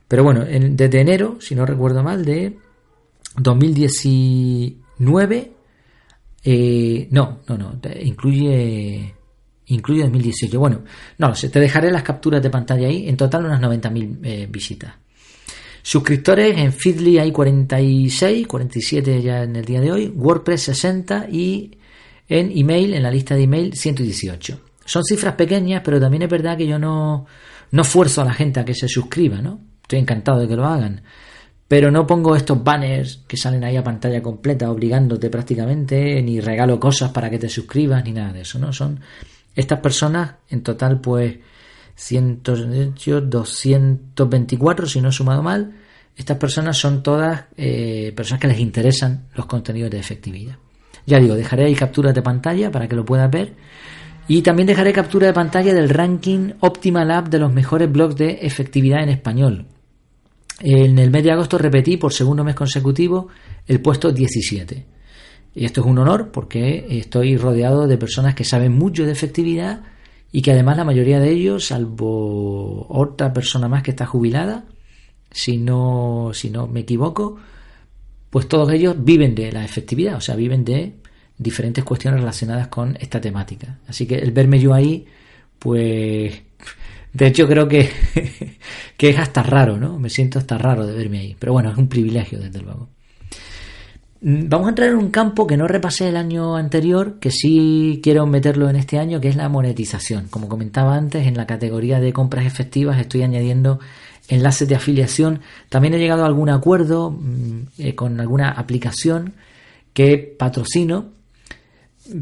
Pero 0.06 0.22
bueno, 0.24 0.44
desde 0.44 1.00
enero, 1.00 1.38
si 1.40 1.54
no 1.54 1.64
recuerdo 1.66 2.02
mal, 2.02 2.24
de 2.24 2.58
2019, 3.36 5.52
eh, 6.44 7.08
no, 7.10 7.40
no, 7.48 7.58
no, 7.58 7.78
incluye 8.00 9.14
incluye 9.66 10.02
2018. 10.02 10.58
Bueno, 10.58 10.80
no 11.18 11.28
lo 11.28 11.34
te 11.34 11.60
dejaré 11.60 11.90
las 11.90 12.02
capturas 12.02 12.42
de 12.42 12.50
pantalla 12.50 12.86
ahí. 12.86 13.08
En 13.08 13.16
total 13.16 13.46
unas 13.46 13.60
90.000 13.60 14.18
eh, 14.22 14.46
visitas. 14.50 14.94
Suscriptores 15.82 16.56
en 16.56 16.72
Feedly 16.72 17.18
hay 17.18 17.32
46, 17.32 18.46
47 18.46 19.20
ya 19.20 19.42
en 19.42 19.56
el 19.56 19.64
día 19.64 19.80
de 19.80 19.90
hoy, 19.90 20.08
WordPress 20.14 20.62
60 20.62 21.26
y 21.30 21.76
en 22.28 22.56
email, 22.56 22.94
en 22.94 23.02
la 23.02 23.10
lista 23.10 23.34
de 23.34 23.42
email 23.42 23.74
118. 23.74 24.60
Son 24.84 25.04
cifras 25.04 25.34
pequeñas, 25.34 25.82
pero 25.84 26.00
también 26.00 26.22
es 26.22 26.30
verdad 26.30 26.56
que 26.56 26.66
yo 26.66 26.78
no, 26.78 27.26
no 27.72 27.84
fuerzo 27.84 28.22
a 28.22 28.24
la 28.24 28.32
gente 28.32 28.60
a 28.60 28.64
que 28.64 28.74
se 28.74 28.88
suscriba, 28.88 29.42
¿no? 29.42 29.60
Estoy 29.82 29.98
encantado 29.98 30.40
de 30.40 30.48
que 30.48 30.56
lo 30.56 30.66
hagan. 30.66 31.02
Pero 31.66 31.90
no 31.90 32.06
pongo 32.06 32.36
estos 32.36 32.62
banners 32.62 33.24
que 33.26 33.36
salen 33.36 33.64
ahí 33.64 33.76
a 33.76 33.82
pantalla 33.82 34.22
completa 34.22 34.70
obligándote 34.70 35.30
prácticamente, 35.30 36.22
ni 36.22 36.40
regalo 36.40 36.78
cosas 36.78 37.10
para 37.10 37.28
que 37.28 37.38
te 37.38 37.48
suscribas, 37.48 38.04
ni 38.04 38.12
nada 38.12 38.32
de 38.32 38.42
eso, 38.42 38.58
¿no? 38.58 38.72
Son 38.72 39.00
estas 39.54 39.80
personas, 39.80 40.34
en 40.48 40.62
total, 40.62 41.00
pues 41.00 41.38
224, 41.96 44.86
si 44.86 45.00
no 45.00 45.10
he 45.10 45.12
sumado 45.12 45.42
mal, 45.42 45.72
estas 46.16 46.36
personas 46.36 46.76
son 46.76 47.02
todas 47.02 47.44
eh, 47.56 48.12
personas 48.14 48.40
que 48.40 48.48
les 48.48 48.60
interesan 48.60 49.28
los 49.34 49.46
contenidos 49.46 49.90
de 49.90 49.98
efectividad. 49.98 50.56
Ya 51.06 51.18
digo, 51.18 51.34
dejaré 51.34 51.64
ahí 51.66 51.74
capturas 51.74 52.14
de 52.14 52.22
pantalla 52.22 52.70
para 52.70 52.88
que 52.88 52.96
lo 52.96 53.04
puedas 53.04 53.30
ver. 53.30 53.54
Y 54.28 54.42
también 54.42 54.66
dejaré 54.66 54.92
captura 54.92 55.26
de 55.26 55.32
pantalla 55.32 55.74
del 55.74 55.88
ranking 55.88 56.52
Optimal 56.60 57.10
App 57.10 57.28
de 57.28 57.40
los 57.40 57.52
mejores 57.52 57.90
blogs 57.90 58.16
de 58.16 58.38
efectividad 58.42 59.02
en 59.02 59.08
español. 59.08 59.66
En 60.60 60.98
el 60.98 61.10
mes 61.10 61.24
de 61.24 61.32
agosto 61.32 61.58
repetí 61.58 61.96
por 61.96 62.12
segundo 62.12 62.44
mes 62.44 62.54
consecutivo 62.54 63.28
el 63.66 63.80
puesto 63.80 64.12
17. 64.12 64.86
Y 65.54 65.64
esto 65.64 65.80
es 65.80 65.86
un 65.86 65.98
honor 65.98 66.30
porque 66.30 66.86
estoy 66.88 67.36
rodeado 67.36 67.88
de 67.88 67.98
personas 67.98 68.34
que 68.34 68.44
saben 68.44 68.72
mucho 68.72 69.04
de 69.04 69.12
efectividad 69.12 69.80
y 70.32 70.40
que 70.40 70.52
además 70.52 70.78
la 70.78 70.84
mayoría 70.84 71.20
de 71.20 71.30
ellos, 71.30 71.66
salvo 71.66 72.86
otra 72.88 73.32
persona 73.34 73.68
más 73.68 73.82
que 73.82 73.90
está 73.90 74.06
jubilada, 74.06 74.64
si 75.30 75.58
no, 75.58 76.30
si 76.32 76.48
no 76.48 76.66
me 76.66 76.80
equivoco, 76.80 77.38
pues 78.30 78.48
todos 78.48 78.72
ellos 78.72 78.96
viven 78.98 79.34
de 79.34 79.52
la 79.52 79.62
efectividad, 79.62 80.16
o 80.16 80.20
sea, 80.22 80.34
viven 80.34 80.64
de 80.64 80.94
diferentes 81.36 81.84
cuestiones 81.84 82.20
relacionadas 82.20 82.68
con 82.68 82.96
esta 82.98 83.20
temática. 83.20 83.78
Así 83.86 84.06
que 84.06 84.16
el 84.16 84.32
verme 84.32 84.58
yo 84.58 84.72
ahí, 84.72 85.04
pues, 85.58 86.42
de 87.12 87.26
hecho 87.26 87.46
creo 87.46 87.68
que, 87.68 87.90
que 88.96 89.10
es 89.10 89.18
hasta 89.18 89.42
raro, 89.42 89.76
¿no? 89.76 89.98
Me 89.98 90.08
siento 90.08 90.38
hasta 90.38 90.56
raro 90.56 90.86
de 90.86 90.94
verme 90.94 91.18
ahí, 91.18 91.36
pero 91.38 91.52
bueno, 91.52 91.70
es 91.70 91.76
un 91.76 91.88
privilegio, 91.88 92.38
desde 92.38 92.60
luego. 92.60 92.88
Mm, 94.22 94.48
vamos 94.48 94.66
a 94.66 94.70
entrar 94.70 94.88
en 94.88 94.96
un 94.96 95.10
campo 95.10 95.46
que 95.48 95.56
no 95.56 95.66
repasé 95.66 96.08
el 96.08 96.16
año 96.16 96.56
anterior, 96.56 97.18
que 97.18 97.32
sí 97.32 98.00
quiero 98.02 98.24
meterlo 98.26 98.70
en 98.70 98.76
este 98.76 98.98
año, 98.98 99.20
que 99.20 99.28
es 99.28 99.36
la 99.36 99.48
monetización. 99.48 100.28
Como 100.28 100.48
comentaba 100.48 100.94
antes, 100.94 101.26
en 101.26 101.36
la 101.36 101.46
categoría 101.46 101.98
de 101.98 102.12
compras 102.12 102.46
efectivas 102.46 103.00
estoy 103.00 103.22
añadiendo 103.22 103.80
enlaces 104.28 104.68
de 104.68 104.76
afiliación. 104.76 105.40
También 105.68 105.94
he 105.94 105.98
llegado 105.98 106.22
a 106.22 106.26
algún 106.26 106.50
acuerdo 106.50 107.10
mm, 107.10 107.60
eh, 107.78 107.94
con 107.96 108.20
alguna 108.20 108.50
aplicación 108.50 109.34
que 109.92 110.18
patrocino. 110.38 111.10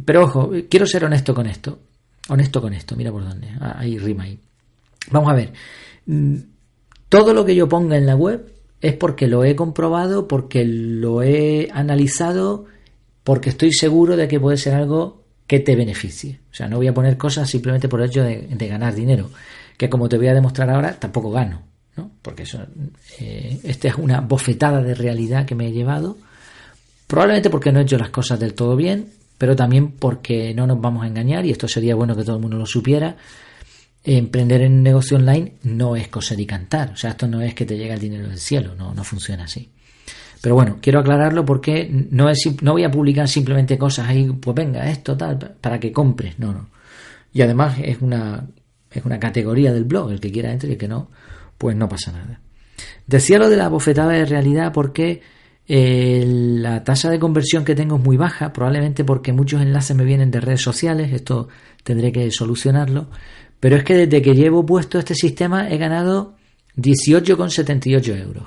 Pero 0.05 0.25
ojo, 0.25 0.53
quiero 0.71 0.87
ser 0.87 1.05
honesto 1.05 1.35
con 1.35 1.47
esto. 1.47 1.81
Honesto 2.29 2.63
con 2.63 2.73
esto, 2.73 2.97
mira 2.97 3.13
por 3.13 3.25
dónde. 3.25 3.49
Ah, 3.61 3.77
ahí 3.79 3.99
rima 3.99 4.25
ahí. 4.25 4.39
Vamos 5.11 5.31
a 5.31 5.35
ver. 5.35 5.53
Mm, 6.07 6.37
todo 7.11 7.35
lo 7.35 7.45
que 7.45 7.55
yo 7.55 7.69
ponga 7.69 7.99
en 7.99 8.07
la 8.07 8.17
web 8.17 8.60
es 8.81 8.95
porque 8.95 9.27
lo 9.27 9.45
he 9.45 9.55
comprobado, 9.55 10.27
porque 10.27 10.65
lo 10.65 11.23
he 11.23 11.69
analizado, 11.73 12.65
porque 13.25 13.51
estoy 13.51 13.73
seguro 13.73 14.17
de 14.17 14.29
que 14.29 14.41
puede 14.41 14.57
ser 14.57 14.75
algo 14.75 15.23
que 15.47 15.61
te 15.61 15.77
beneficie. 15.77 16.41
O 16.51 16.55
sea, 16.55 16.69
no 16.69 16.77
voy 16.77 16.87
a 16.87 16.95
poner 16.95 17.17
cosas 17.17 17.51
simplemente 17.51 17.89
por 17.89 18.01
el 18.01 18.09
hecho 18.09 18.23
de, 18.23 18.69
ganar 18.69 18.95
dinero, 18.95 19.31
que 19.77 19.91
como 19.91 20.09
te 20.09 20.17
voy 20.17 20.29
a 20.29 20.35
demostrar 20.35 20.71
ahora, 20.71 20.99
tampoco 20.99 21.31
gano, 21.31 21.63
¿no? 21.97 22.11
Porque 22.23 22.45
eso, 22.45 22.65
eh, 23.19 23.59
esta 23.65 23.89
es 23.89 23.95
una 23.97 24.21
bofetada 24.21 24.83
de 24.83 24.95
realidad 24.95 25.45
que 25.45 25.55
me 25.55 25.69
he 25.69 25.73
llevado, 25.73 26.17
probablemente 27.07 27.51
porque 27.51 27.73
no 27.73 27.81
he 27.81 27.83
hecho 27.83 27.99
las 27.99 28.11
cosas 28.11 28.41
del 28.41 28.55
todo 28.55 28.77
bien, 28.77 29.09
pero 29.37 29.57
también 29.57 29.93
porque 29.93 30.55
no 30.55 30.67
nos 30.67 30.81
vamos 30.81 31.03
a 31.03 31.09
engañar, 31.09 31.45
y 31.45 31.51
esto 31.51 31.67
sería 31.67 31.95
bueno 31.95 32.17
que 32.17 32.25
todo 32.25 32.37
el 32.37 32.43
mundo 32.43 32.57
lo 32.57 32.67
supiera, 32.67 33.17
emprender 34.05 34.63
en 34.63 34.73
un 34.73 34.83
negocio 34.83 35.17
online 35.17 35.55
no 35.63 35.97
es 35.97 36.09
coser 36.09 36.41
y 36.41 36.47
cantar. 36.47 36.93
O 36.93 36.97
sea, 36.97 37.11
esto 37.11 37.29
no 37.29 37.41
es 37.41 37.55
que 37.55 37.67
te 37.67 37.77
llegue 37.77 37.93
el 37.93 38.01
dinero 38.01 38.29
del 38.29 38.39
cielo, 38.39 38.75
no, 38.75 38.95
no 38.95 39.05
funciona 39.05 39.45
así. 39.45 39.71
Pero 40.41 40.55
bueno, 40.55 40.79
quiero 40.81 41.01
aclararlo 41.01 41.45
porque 41.45 41.89
no, 42.11 42.31
es, 42.31 42.39
no 42.63 42.73
voy 42.73 42.85
a 42.85 42.91
publicar 42.91 43.29
simplemente 43.29 43.77
cosas 43.77 44.09
ahí, 44.09 44.31
pues 44.33 44.55
venga, 44.55 44.89
esto 44.89 45.17
tal, 45.17 45.39
para 45.61 45.79
que 45.79 45.93
compres. 45.93 46.39
No, 46.39 46.53
no. 46.53 46.71
Y 47.33 47.43
además 47.43 47.77
es 47.83 48.01
una, 48.01 48.47
es 48.91 49.05
una 49.05 49.21
categoría 49.21 49.73
del 49.73 49.85
blog, 49.85 50.11
el 50.13 50.21
que 50.21 50.33
quiera 50.33 50.51
entre 50.51 50.71
y 50.71 50.73
el 50.73 50.79
que 50.79 50.89
no, 50.89 51.11
pues 51.59 51.77
no 51.77 51.89
pasa 51.89 52.13
nada. 52.13 52.41
Decía 53.07 53.39
lo 53.39 53.51
de 53.51 53.57
la 53.57 53.69
bofetada 53.69 54.13
de 54.13 54.25
realidad 54.25 54.73
porque 54.73 55.21
eh, 55.69 56.25
la 56.27 56.83
tasa 56.85 57.11
de 57.11 57.19
conversión 57.19 57.65
que 57.65 57.75
tengo 57.75 57.97
es 57.97 58.03
muy 58.03 58.17
baja, 58.17 58.53
probablemente 58.53 59.05
porque 59.05 59.33
muchos 59.33 59.61
enlaces 59.61 59.95
me 59.97 60.05
vienen 60.05 60.31
de 60.31 60.41
redes 60.41 60.63
sociales, 60.63 61.13
esto 61.13 61.49
tendré 61.85 62.13
que 62.13 62.31
solucionarlo, 62.31 63.09
pero 63.61 63.77
es 63.77 63.85
que 63.85 63.95
desde 63.95 64.23
que 64.23 64.35
llevo 64.35 64.65
puesto 64.65 64.99
este 64.99 65.15
sistema 65.15 65.69
he 65.71 65.77
ganado 65.77 66.35
18,78 66.77 68.21
euros. 68.21 68.45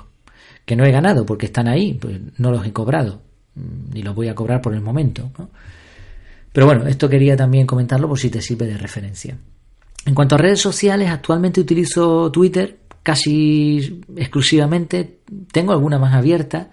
Que 0.66 0.76
no 0.76 0.84
he 0.84 0.90
ganado 0.90 1.24
porque 1.24 1.46
están 1.46 1.68
ahí, 1.68 1.94
pues 1.94 2.18
no 2.38 2.50
los 2.50 2.66
he 2.66 2.72
cobrado, 2.72 3.22
ni 3.92 4.02
los 4.02 4.14
voy 4.14 4.28
a 4.28 4.34
cobrar 4.34 4.60
por 4.60 4.74
el 4.74 4.80
momento. 4.80 5.30
Pero 6.52 6.66
bueno, 6.66 6.86
esto 6.86 7.08
quería 7.08 7.36
también 7.36 7.66
comentarlo 7.66 8.08
por 8.08 8.18
si 8.18 8.30
te 8.30 8.40
sirve 8.40 8.66
de 8.66 8.78
referencia. 8.78 9.36
En 10.06 10.14
cuanto 10.14 10.34
a 10.34 10.38
redes 10.38 10.60
sociales, 10.60 11.10
actualmente 11.10 11.60
utilizo 11.60 12.30
Twitter 12.30 12.78
casi 13.02 14.00
exclusivamente. 14.16 15.18
Tengo 15.52 15.72
alguna 15.72 15.98
más 15.98 16.14
abierta. 16.14 16.70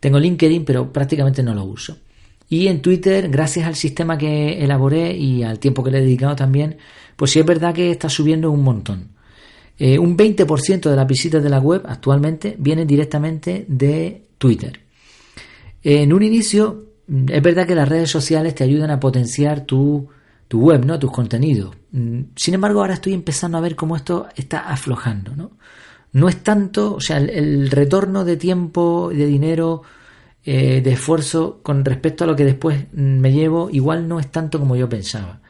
Tengo 0.00 0.18
LinkedIn, 0.18 0.64
pero 0.64 0.92
prácticamente 0.92 1.42
no 1.42 1.54
lo 1.54 1.64
uso. 1.64 1.98
Y 2.48 2.68
en 2.68 2.80
Twitter, 2.80 3.28
gracias 3.28 3.66
al 3.66 3.74
sistema 3.74 4.16
que 4.16 4.64
elaboré 4.64 5.14
y 5.14 5.42
al 5.42 5.58
tiempo 5.58 5.84
que 5.84 5.90
le 5.90 5.98
he 5.98 6.02
dedicado 6.02 6.34
también, 6.34 6.78
pues 7.16 7.32
sí 7.32 7.38
es 7.38 7.46
verdad 7.46 7.74
que 7.74 7.90
está 7.90 8.08
subiendo 8.08 8.50
un 8.50 8.62
montón. 8.62 9.08
Eh, 9.78 9.98
un 9.98 10.16
20% 10.16 10.90
de 10.90 10.96
las 10.96 11.06
visitas 11.06 11.42
de 11.42 11.50
la 11.50 11.60
web 11.60 11.82
actualmente 11.86 12.56
vienen 12.58 12.86
directamente 12.86 13.64
de 13.68 14.24
Twitter. 14.38 14.80
En 15.82 16.12
un 16.12 16.22
inicio, 16.22 16.86
mm, 17.06 17.26
es 17.30 17.42
verdad 17.42 17.66
que 17.66 17.74
las 17.74 17.88
redes 17.88 18.10
sociales 18.10 18.54
te 18.54 18.64
ayudan 18.64 18.90
a 18.90 18.98
potenciar 18.98 19.60
tu, 19.60 20.08
web, 20.52 20.84
¿no? 20.84 20.98
tus 20.98 21.12
contenidos. 21.12 21.76
Mm, 21.92 22.20
sin 22.34 22.54
embargo, 22.54 22.80
ahora 22.80 22.94
estoy 22.94 23.12
empezando 23.12 23.58
a 23.58 23.60
ver 23.60 23.76
cómo 23.76 23.94
esto 23.94 24.26
está 24.34 24.68
aflojando. 24.68 25.36
No, 25.36 25.52
no 26.12 26.28
es 26.28 26.42
tanto, 26.42 26.94
o 26.94 27.00
sea, 27.00 27.18
el, 27.18 27.70
retorno 27.70 28.24
de 28.24 28.36
tiempo, 28.36 29.10
de 29.14 29.26
dinero, 29.26 29.82
eh, 30.44 30.80
de 30.80 30.92
esfuerzo 30.92 31.60
con 31.62 31.84
respecto 31.84 32.24
a 32.24 32.26
lo 32.26 32.36
que 32.36 32.44
después 32.44 32.86
me 32.92 33.32
llevo, 33.32 33.68
igual 33.70 34.08
no 34.08 34.18
es 34.18 34.30
tanto 34.30 34.58
como 34.58 34.76
yo 34.76 34.88
pensaba. 34.88 35.40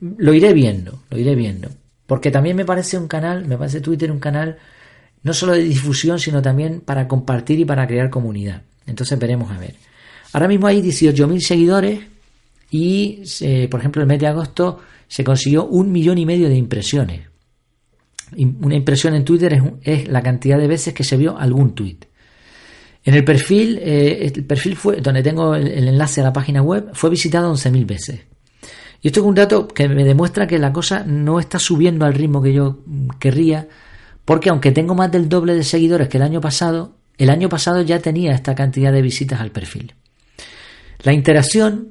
Lo 0.00 0.34
iré 0.34 0.52
viendo, 0.52 1.00
lo 1.10 1.18
iré 1.18 1.34
viendo. 1.34 1.70
Porque 2.06 2.30
también 2.30 2.56
me 2.56 2.64
parece 2.64 2.98
un 2.98 3.08
canal, 3.08 3.46
me 3.46 3.56
parece 3.56 3.80
Twitter 3.80 4.12
un 4.12 4.20
canal 4.20 4.58
no 5.22 5.32
solo 5.32 5.52
de 5.52 5.62
difusión, 5.64 6.20
sino 6.20 6.40
también 6.40 6.80
para 6.80 7.08
compartir 7.08 7.58
y 7.58 7.64
para 7.64 7.86
crear 7.86 8.10
comunidad. 8.10 8.62
Entonces 8.86 9.18
veremos 9.18 9.50
a 9.50 9.58
ver. 9.58 9.74
Ahora 10.32 10.48
mismo 10.48 10.66
hay 10.66 10.82
18.000 10.82 11.40
seguidores 11.40 12.00
y, 12.70 13.22
eh, 13.40 13.68
por 13.68 13.80
ejemplo, 13.80 14.02
el 14.02 14.08
mes 14.08 14.20
de 14.20 14.28
agosto 14.28 14.80
se 15.08 15.24
consiguió 15.24 15.66
un 15.66 15.90
millón 15.90 16.18
y 16.18 16.26
medio 16.26 16.48
de 16.48 16.56
impresiones. 16.56 17.22
Una 18.36 18.76
impresión 18.76 19.14
en 19.14 19.24
Twitter 19.24 19.54
es, 19.54 19.62
es 19.82 20.08
la 20.08 20.22
cantidad 20.22 20.58
de 20.58 20.66
veces 20.66 20.94
que 20.94 21.04
se 21.04 21.16
vio 21.16 21.38
algún 21.38 21.74
tweet. 21.74 21.98
En 23.06 23.14
el 23.14 23.24
perfil, 23.24 23.78
eh, 23.80 24.32
el 24.34 24.44
perfil 24.44 24.74
fue, 24.74 24.96
donde 24.96 25.22
tengo 25.22 25.54
el, 25.54 25.88
enlace 25.88 26.20
a 26.20 26.24
la 26.24 26.32
página 26.32 26.60
web, 26.60 26.90
fue 26.92 27.08
visitado 27.08 27.54
11.000 27.54 27.86
veces. 27.86 28.20
Y 29.00 29.06
esto 29.06 29.20
es 29.20 29.26
un 29.26 29.36
dato 29.36 29.68
que 29.68 29.88
me 29.88 30.02
demuestra 30.02 30.48
que 30.48 30.58
la 30.58 30.72
cosa 30.72 31.04
no 31.04 31.38
está 31.38 31.60
subiendo 31.60 32.04
al 32.04 32.14
ritmo 32.14 32.42
que 32.42 32.52
yo 32.52 32.80
querría, 33.20 33.68
porque 34.24 34.50
aunque 34.50 34.72
tengo 34.72 34.96
más 34.96 35.12
del 35.12 35.28
doble 35.28 35.54
de 35.54 35.62
seguidores 35.62 36.08
que 36.08 36.16
el 36.16 36.24
año 36.24 36.40
pasado, 36.40 36.96
el 37.16 37.30
año 37.30 37.48
pasado 37.48 37.80
ya 37.80 38.00
tenía 38.00 38.32
esta 38.32 38.56
cantidad 38.56 38.92
de 38.92 39.02
visitas 39.02 39.40
al 39.40 39.52
perfil. 39.52 39.94
La 41.04 41.12
interacción 41.12 41.90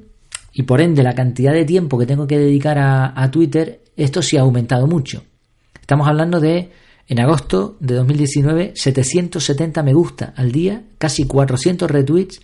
y 0.52 0.64
por 0.64 0.82
ende 0.82 1.02
la 1.02 1.14
cantidad 1.14 1.54
de 1.54 1.64
tiempo 1.64 1.98
que 1.98 2.04
tengo 2.04 2.26
que 2.26 2.38
dedicar 2.38 2.76
a, 2.76 3.18
a 3.18 3.30
Twitter, 3.30 3.80
esto 3.96 4.20
sí 4.20 4.36
ha 4.36 4.42
aumentado 4.42 4.86
mucho. 4.86 5.24
Estamos 5.80 6.08
hablando 6.08 6.40
de 6.40 6.72
En 7.08 7.20
agosto 7.20 7.76
de 7.78 7.94
2019, 7.94 8.72
770 8.74 9.82
me 9.82 9.92
gusta 9.92 10.34
al 10.36 10.50
día, 10.50 10.82
casi 10.98 11.24
400 11.24 11.90
retweets 11.90 12.40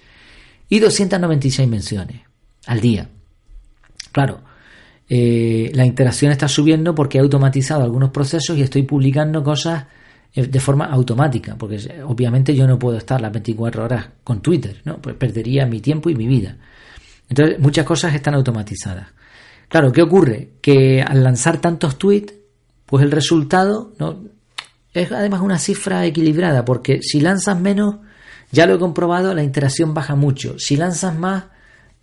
y 0.69 0.78
296 0.78 1.69
menciones 1.69 2.21
al 2.66 2.81
día. 2.81 3.09
Claro, 4.12 4.42
eh, 5.09 5.71
la 5.75 5.85
interacción 5.85 6.31
está 6.31 6.47
subiendo 6.49 6.95
porque 6.95 7.19
he 7.19 7.21
automatizado 7.21 7.83
algunos 7.83 8.11
procesos 8.11 8.57
y 8.57 8.62
estoy 8.62 8.85
publicando 8.85 9.42
cosas 9.42 9.87
eh, 10.35 10.47
de 10.47 10.61
forma 10.61 10.87
automática, 10.87 11.57
porque 11.59 11.78
obviamente 12.07 12.54
yo 12.54 12.66
no 12.66 12.78
puedo 12.78 12.99
estar 12.99 13.21
las 13.21 13.33
24 13.33 13.85
horas 13.85 14.09
con 14.23 14.40
Twitter, 14.40 14.81
¿no? 14.85 14.99
Pues 14.99 15.16
perdería 15.16 15.66
mi 15.66 15.81
tiempo 15.81 16.09
y 16.09 16.14
mi 16.14 16.26
vida. 16.26 16.57
Entonces, 17.28 17.59
muchas 17.59 17.85
cosas 17.85 18.14
están 18.14 18.35
automatizadas. 18.35 19.09
Claro, 19.69 19.90
¿qué 19.90 20.02
ocurre? 20.02 20.50
Que 20.61 21.02
al 21.02 21.25
lanzar 21.25 21.61
tantos 21.61 21.99
tweets, 21.99 22.35
pues 22.87 23.02
el 23.02 23.11
resultado 23.11 23.92
¿no? 23.99 24.23
Es 24.95 25.11
además 25.13 25.41
una 25.41 25.59
cifra 25.59 26.05
equilibrada, 26.05 26.65
porque 26.65 27.01
si 27.03 27.21
lanzas 27.21 27.59
menos, 27.61 27.97
ya 28.51 28.67
lo 28.67 28.75
he 28.75 28.79
comprobado, 28.79 29.35
la 29.35 29.43
interacción 29.43 29.95
baja 29.95 30.15
mucho. 30.15 30.59
Si 30.59 30.77
lanzas 30.77 31.19
más, 31.19 31.45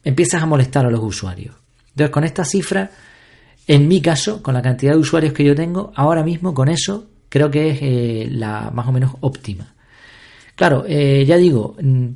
empiezas 0.03 0.41
a 0.41 0.45
molestar 0.45 0.85
a 0.85 0.91
los 0.91 1.03
usuarios. 1.03 1.55
Entonces, 1.89 2.09
con 2.11 2.23
esta 2.23 2.45
cifra, 2.45 2.91
en 3.67 3.87
mi 3.87 4.01
caso, 4.01 4.41
con 4.41 4.53
la 4.53 4.61
cantidad 4.61 4.93
de 4.93 4.99
usuarios 4.99 5.33
que 5.33 5.43
yo 5.43 5.53
tengo, 5.55 5.91
ahora 5.95 6.23
mismo 6.23 6.53
con 6.53 6.69
eso 6.69 7.07
creo 7.29 7.51
que 7.51 7.69
es 7.69 7.79
eh, 7.81 8.27
la 8.31 8.71
más 8.73 8.87
o 8.87 8.91
menos 8.91 9.13
óptima. 9.21 9.75
Claro, 10.55 10.83
eh, 10.87 11.23
ya 11.25 11.37
digo, 11.37 11.75
mm, 11.79 12.07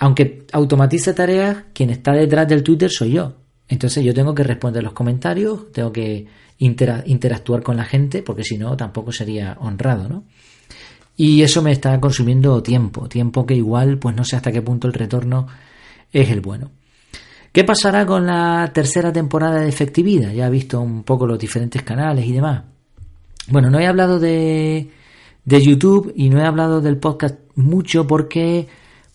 aunque 0.00 0.46
automatice 0.52 1.14
tareas, 1.14 1.64
quien 1.72 1.90
está 1.90 2.12
detrás 2.12 2.46
del 2.46 2.62
Twitter 2.62 2.90
soy 2.90 3.12
yo. 3.12 3.39
Entonces 3.70 4.04
yo 4.04 4.12
tengo 4.12 4.34
que 4.34 4.42
responder 4.42 4.82
los 4.82 4.92
comentarios, 4.92 5.70
tengo 5.72 5.92
que 5.92 6.26
interactuar 6.58 7.62
con 7.62 7.76
la 7.76 7.84
gente, 7.84 8.20
porque 8.20 8.42
si 8.42 8.58
no 8.58 8.76
tampoco 8.76 9.12
sería 9.12 9.56
honrado, 9.60 10.08
¿no? 10.08 10.24
Y 11.16 11.42
eso 11.42 11.62
me 11.62 11.70
está 11.70 11.98
consumiendo 12.00 12.62
tiempo, 12.62 13.08
tiempo 13.08 13.46
que 13.46 13.54
igual 13.54 13.98
pues 13.98 14.16
no 14.16 14.24
sé 14.24 14.36
hasta 14.36 14.50
qué 14.50 14.60
punto 14.60 14.88
el 14.88 14.92
retorno 14.92 15.46
es 16.12 16.30
el 16.30 16.40
bueno. 16.40 16.70
¿Qué 17.52 17.62
pasará 17.62 18.04
con 18.04 18.26
la 18.26 18.70
tercera 18.74 19.12
temporada 19.12 19.60
de 19.60 19.68
efectividad? 19.68 20.32
Ya 20.32 20.48
he 20.48 20.50
visto 20.50 20.80
un 20.80 21.04
poco 21.04 21.26
los 21.26 21.38
diferentes 21.38 21.82
canales 21.82 22.26
y 22.26 22.32
demás. 22.32 22.62
Bueno, 23.48 23.70
no 23.70 23.78
he 23.78 23.86
hablado 23.86 24.18
de, 24.18 24.90
de 25.44 25.62
YouTube 25.62 26.12
y 26.16 26.28
no 26.28 26.40
he 26.40 26.44
hablado 26.44 26.80
del 26.80 26.96
podcast 26.96 27.38
mucho 27.54 28.06
porque 28.06 28.66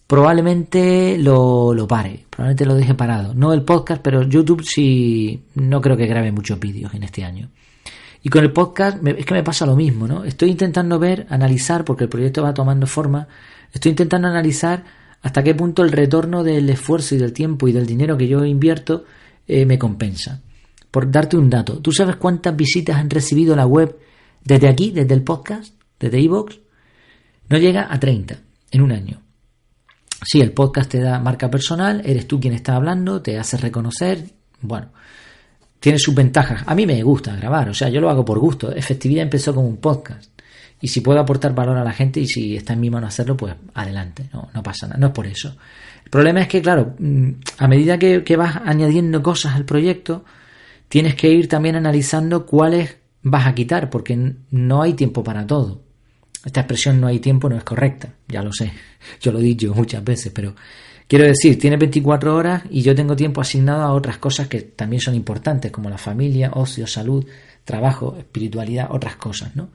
probablemente 0.08 1.18
lo, 1.18 1.74
lo, 1.74 1.88
pare, 1.88 2.26
probablemente 2.30 2.66
lo 2.66 2.76
deje 2.76 2.94
parado. 2.94 3.34
No 3.34 3.54
el 3.54 3.64
podcast, 3.64 4.02
pero 4.02 4.24
YouTube 4.24 4.64
sí, 4.64 5.44
no 5.56 5.82
creo 5.82 5.98
que 5.98 6.08
grabe 6.08 6.32
muchos 6.32 6.60
vídeos 6.60 6.94
en 6.94 7.04
este 7.04 7.24
año. 7.24 7.50
Y 8.22 8.30
con 8.30 8.44
el 8.44 8.52
podcast 8.52 9.06
es 9.06 9.26
que 9.26 9.34
me 9.36 9.44
pasa 9.44 9.68
lo 9.68 9.76
mismo, 9.76 10.08
¿no? 10.08 10.24
Estoy 10.24 10.50
intentando 10.50 10.98
ver, 10.98 11.28
analizar, 11.30 11.86
porque 11.86 12.06
el 12.06 12.10
proyecto 12.10 12.42
va 12.42 12.56
tomando 12.56 12.88
forma, 12.88 13.28
estoy 13.72 13.92
intentando 13.92 14.28
analizar 14.28 14.84
hasta 15.22 15.44
qué 15.44 15.54
punto 15.54 15.84
el 15.84 15.92
retorno 15.92 16.44
del 16.44 16.70
esfuerzo 16.70 17.16
y 17.16 17.20
del 17.20 17.34
tiempo 17.34 17.68
y 17.68 17.72
del 17.72 17.86
dinero 17.86 18.18
que 18.18 18.28
yo 18.28 18.44
invierto 18.44 19.06
eh, 19.48 19.66
me 19.66 19.78
compensa. 19.78 20.42
Por 20.90 21.12
darte 21.12 21.38
un 21.38 21.50
dato, 21.50 21.80
¿tú 21.80 21.92
sabes 21.92 22.16
cuántas 22.16 22.56
visitas 22.56 22.98
han 22.98 23.10
recibido 23.10 23.56
la 23.56 23.68
web 23.68 23.96
desde 24.44 24.70
aquí, 24.70 24.92
desde 24.92 25.14
el 25.14 25.24
podcast, 25.24 25.76
desde 26.00 26.20
iVoox? 26.22 26.58
No 27.50 27.58
llega 27.58 27.94
a 27.94 28.00
30 28.00 28.40
en 28.72 28.82
un 28.82 28.92
año. 28.92 29.25
Sí, 30.24 30.41
el 30.41 30.51
podcast 30.51 30.89
te 30.89 31.00
da 31.00 31.19
marca 31.19 31.50
personal, 31.50 32.01
eres 32.05 32.27
tú 32.27 32.39
quien 32.39 32.53
está 32.53 32.75
hablando, 32.75 33.22
te 33.22 33.38
hace 33.38 33.57
reconocer, 33.57 34.24
bueno, 34.62 34.89
tiene 35.79 35.99
sus 35.99 36.15
ventajas. 36.15 36.63
A 36.65 36.73
mí 36.73 36.86
me 36.88 37.01
gusta 37.04 37.36
grabar, 37.36 37.69
o 37.69 37.73
sea, 37.73 37.89
yo 37.89 38.01
lo 38.01 38.10
hago 38.10 38.25
por 38.25 38.39
gusto. 38.39 38.71
Efectividad 38.71 39.23
empezó 39.23 39.54
como 39.54 39.67
un 39.67 39.78
podcast. 39.78 40.32
Y 40.82 40.88
si 40.88 41.01
puedo 41.01 41.19
aportar 41.19 41.54
valor 41.54 41.78
a 41.78 41.84
la 41.84 41.93
gente 41.93 42.19
y 42.19 42.28
si 42.28 42.56
está 42.56 42.73
en 42.73 42.80
mi 42.80 42.89
mano 42.89 43.08
hacerlo, 43.08 43.38
pues 43.38 43.56
adelante, 43.73 44.30
no, 44.34 44.49
no 44.54 44.63
pasa 44.63 44.88
nada, 44.88 44.99
no 44.99 45.08
es 45.08 45.13
por 45.13 45.28
eso. 45.28 45.56
El 46.04 46.10
problema 46.10 46.41
es 46.41 46.47
que, 46.47 46.62
claro, 46.62 46.95
mm, 46.97 47.30
a 47.60 47.67
medida 47.67 47.99
que, 47.99 48.23
que 48.23 48.36
vas 48.36 48.58
añadiendo 48.65 49.21
cosas 49.21 49.56
al 49.56 49.65
proyecto, 49.65 50.25
tienes 50.89 51.15
que 51.15 51.30
ir 51.30 51.47
también 51.47 51.75
analizando 51.75 52.45
cuáles 52.45 52.97
vas 53.21 53.47
a 53.47 53.56
quitar, 53.56 53.89
porque 53.89 54.34
no 54.51 54.82
hay 54.82 54.93
tiempo 54.93 55.23
para 55.23 55.45
todo. 55.45 55.82
Esta 56.43 56.62
expresión 56.62 56.99
no 56.99 57.08
hay 57.08 57.19
tiempo 57.19 57.47
no 57.47 57.58
es 57.58 57.63
correcta, 57.63 58.14
ya 58.28 58.42
lo 58.42 58.52
sé, 58.52 58.72
yo 59.22 59.32
lo 59.32 59.40
he 59.40 59.44
dicho 59.44 59.74
muchas 59.74 60.04
veces, 60.04 60.32
pero 60.34 60.56
quiero 61.08 61.26
decir, 61.26 61.58
tiene 61.60 61.78
24 61.78 62.36
horas 62.36 62.64
y 62.70 62.82
yo 62.82 62.96
tengo 62.96 63.16
tiempo 63.16 63.42
asignado 63.42 63.84
a 63.84 63.94
otras 63.94 64.18
cosas 64.18 64.48
que 64.48 64.62
también 64.62 65.02
son 65.02 65.16
importantes, 65.16 65.72
como 65.72 65.90
la 65.90 65.98
familia, 65.98 66.52
ocio, 66.54 66.88
salud, 66.88 67.26
trabajo, 67.64 68.16
espiritualidad, 68.18 68.88
otras 68.92 69.16
cosas, 69.16 69.56
¿no? 69.56 69.70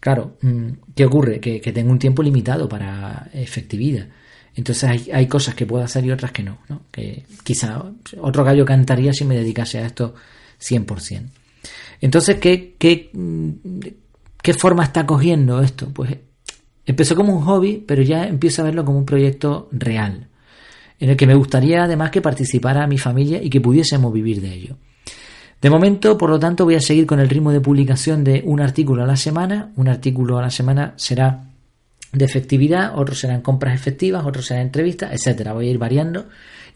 Claro, 0.00 0.36
mm, 0.42 0.68
¿qué 0.94 1.06
ocurre? 1.06 1.40
Que, 1.40 1.60
tengo 1.72 1.90
un 1.90 1.98
tiempo 1.98 2.22
limitado 2.22 2.68
para 2.68 3.28
efectividad. 3.32 4.06
Entonces 4.54 4.84
hay, 4.84 5.10
hay, 5.12 5.26
cosas 5.26 5.54
que 5.54 5.66
puedo 5.66 5.84
hacer 5.84 6.04
y 6.04 6.10
otras 6.10 6.32
que 6.32 6.42
no, 6.42 6.58
¿no? 6.68 6.82
Que 6.90 7.24
quizá 7.44 7.82
otro 8.20 8.44
gallo 8.44 8.64
cantaría 8.64 9.12
si 9.12 9.24
me 9.24 9.36
dedicase 9.36 9.78
a 9.78 9.86
esto 9.86 10.14
100%. 10.60 11.30
Entonces, 12.00 12.36
¿qué, 12.38 12.76
qué, 12.78 13.10
mm, 13.12 13.50
¿qué 14.42 14.54
forma 14.54 14.84
está 14.84 15.06
cogiendo 15.06 15.60
esto? 15.60 15.90
Pues 15.92 16.16
empezó 16.90 17.14
como 17.14 17.34
un 17.34 17.42
hobby, 17.44 17.84
pero 17.86 18.02
ya 18.02 18.26
empiezo 18.26 18.62
a 18.62 18.64
verlo 18.64 18.84
como 18.84 18.98
un 18.98 19.06
proyecto 19.06 19.68
real, 19.70 20.28
en 20.98 21.10
el 21.10 21.16
que 21.16 21.26
me 21.26 21.34
gustaría 21.34 21.84
además 21.84 22.10
que 22.10 22.20
participara 22.20 22.86
mi 22.86 22.98
familia 22.98 23.42
y 23.42 23.50
que 23.50 23.60
pudiésemos 23.60 24.12
vivir 24.12 24.40
de 24.40 24.52
ello. 24.52 24.76
De 25.60 25.70
momento, 25.70 26.16
por 26.16 26.30
lo 26.30 26.38
tanto, 26.38 26.64
voy 26.64 26.76
a 26.76 26.80
seguir 26.80 27.04
con 27.06 27.18
el 27.18 27.28
ritmo 27.28 27.50
de 27.50 27.60
publicación 27.60 28.22
de 28.22 28.42
un 28.44 28.60
artículo 28.60 29.02
a 29.02 29.06
la 29.06 29.16
semana. 29.16 29.72
Un 29.74 29.88
artículo 29.88 30.38
a 30.38 30.42
la 30.42 30.50
semana 30.50 30.94
será 30.96 31.48
de 32.12 32.24
efectividad, 32.24 32.96
otros 32.96 33.18
serán 33.18 33.42
compras 33.42 33.74
efectivas, 33.74 34.24
otros 34.24 34.46
serán 34.46 34.66
entrevistas, 34.66 35.12
etcétera. 35.12 35.52
Voy 35.52 35.66
a 35.66 35.70
ir 35.70 35.78
variando. 35.78 36.26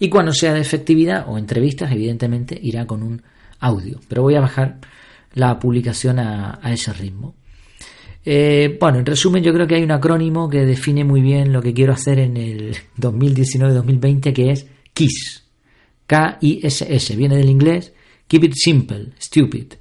Y 0.01 0.09
cuando 0.09 0.33
sea 0.33 0.53
de 0.53 0.61
efectividad 0.61 1.27
o 1.29 1.39
entrevistas, 1.39 1.93
evidentemente 1.93 2.59
irá 2.61 2.85
con 2.87 3.05
un 3.05 3.23
audio. 3.61 4.01
Pero 4.09 4.23
voy 4.23 4.35
a 4.35 4.41
bajar 4.41 4.79
la 5.35 5.59
publicación 5.61 6.19
a, 6.19 6.59
ese 6.65 6.93
ritmo. 6.93 7.35
Eh, 8.25 8.77
bueno, 8.81 8.99
en 8.99 9.07
resumen, 9.07 9.43
yo 9.43 9.53
creo 9.53 9.67
que 9.67 9.75
hay 9.75 9.83
un 9.83 9.91
acrónimo 9.91 10.49
que 10.49 10.65
define 10.65 11.05
muy 11.05 11.21
bien 11.21 11.53
lo 11.53 11.61
que 11.61 11.75
quiero 11.75 11.93
hacer 11.93 12.19
en 12.19 12.37
el 12.37 12.77
2019-2020, 12.99 14.33
que 14.33 14.51
es 14.51 14.67
KISS. 14.95 15.43
K-I-S-S. 16.07 17.17
Viene 17.17 17.37
del 17.37 17.49
inglés 17.49 17.93
Keep 18.33 18.45
it 18.45 18.55
simple, 18.55 19.13
stupid. 19.19 19.75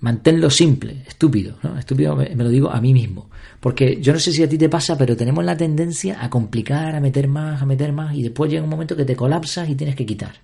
Manténlo 0.00 0.50
simple, 0.50 1.04
estúpido. 1.06 1.58
¿no? 1.62 1.78
Estúpido 1.78 2.16
me, 2.16 2.34
lo 2.34 2.48
digo 2.48 2.68
a 2.70 2.80
mí 2.80 2.92
mismo. 2.92 3.30
Porque 3.60 4.00
yo 4.00 4.12
no 4.12 4.18
sé 4.18 4.32
si 4.32 4.42
a 4.42 4.48
ti 4.48 4.58
te 4.58 4.68
pasa, 4.68 4.98
pero 4.98 5.16
tenemos 5.16 5.44
la 5.44 5.56
tendencia 5.56 6.20
a 6.20 6.28
complicar, 6.28 6.96
a 6.96 7.00
meter 7.00 7.28
más, 7.28 7.62
a 7.62 7.66
meter 7.66 7.92
más, 7.92 8.16
y 8.16 8.24
después 8.24 8.50
llega 8.50 8.64
un 8.64 8.70
momento 8.70 8.96
que 8.96 9.04
te 9.04 9.14
colapsas 9.14 9.68
y 9.68 9.76
tienes 9.76 9.94
que 9.94 10.04
quitar. 10.04 10.40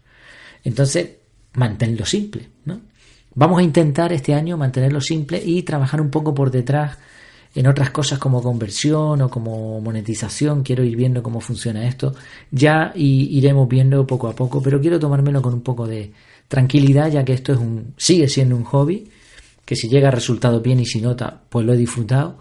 Entonces, 0.62 1.10
manténlo 1.54 2.06
simple. 2.06 2.50
¿no? 2.66 2.82
Vamos 3.34 3.58
a 3.58 3.62
intentar 3.62 4.12
este 4.12 4.34
año 4.34 4.56
mantenerlo 4.56 5.00
simple 5.00 5.42
y 5.44 5.62
trabajar 5.62 6.00
un 6.00 6.10
poco 6.10 6.34
por 6.34 6.50
detrás 6.50 6.98
en 7.54 7.66
otras 7.66 7.90
cosas 7.90 8.18
como 8.18 8.42
conversión 8.42 9.22
o 9.22 9.28
como 9.28 9.80
monetización. 9.80 10.62
Quiero 10.62 10.84
ir 10.84 10.96
viendo 10.96 11.22
cómo 11.22 11.40
funciona 11.40 11.86
esto. 11.86 12.14
Ya 12.50 12.92
iremos 12.94 13.68
viendo 13.68 14.06
poco 14.06 14.28
a 14.28 14.34
poco, 14.34 14.62
pero 14.62 14.80
quiero 14.80 14.98
tomármelo 14.98 15.42
con 15.42 15.54
un 15.54 15.62
poco 15.62 15.86
de, 15.86 16.12
tranquilidad, 16.48 17.10
ya 17.10 17.24
que 17.24 17.32
esto 17.32 17.52
es 17.52 17.58
un, 17.58 17.94
sigue 17.96 18.28
siendo 18.28 18.56
un 18.56 18.64
hobby, 18.64 19.08
que 19.64 19.76
si 19.76 19.88
llega 19.88 20.08
a 20.08 20.10
resultado 20.10 20.60
bien 20.60 20.80
y 20.80 20.86
si 20.86 21.00
nota, 21.00 21.40
pues 21.48 21.64
lo 21.64 21.72
he 21.72 21.76
disfrutado. 21.76 22.38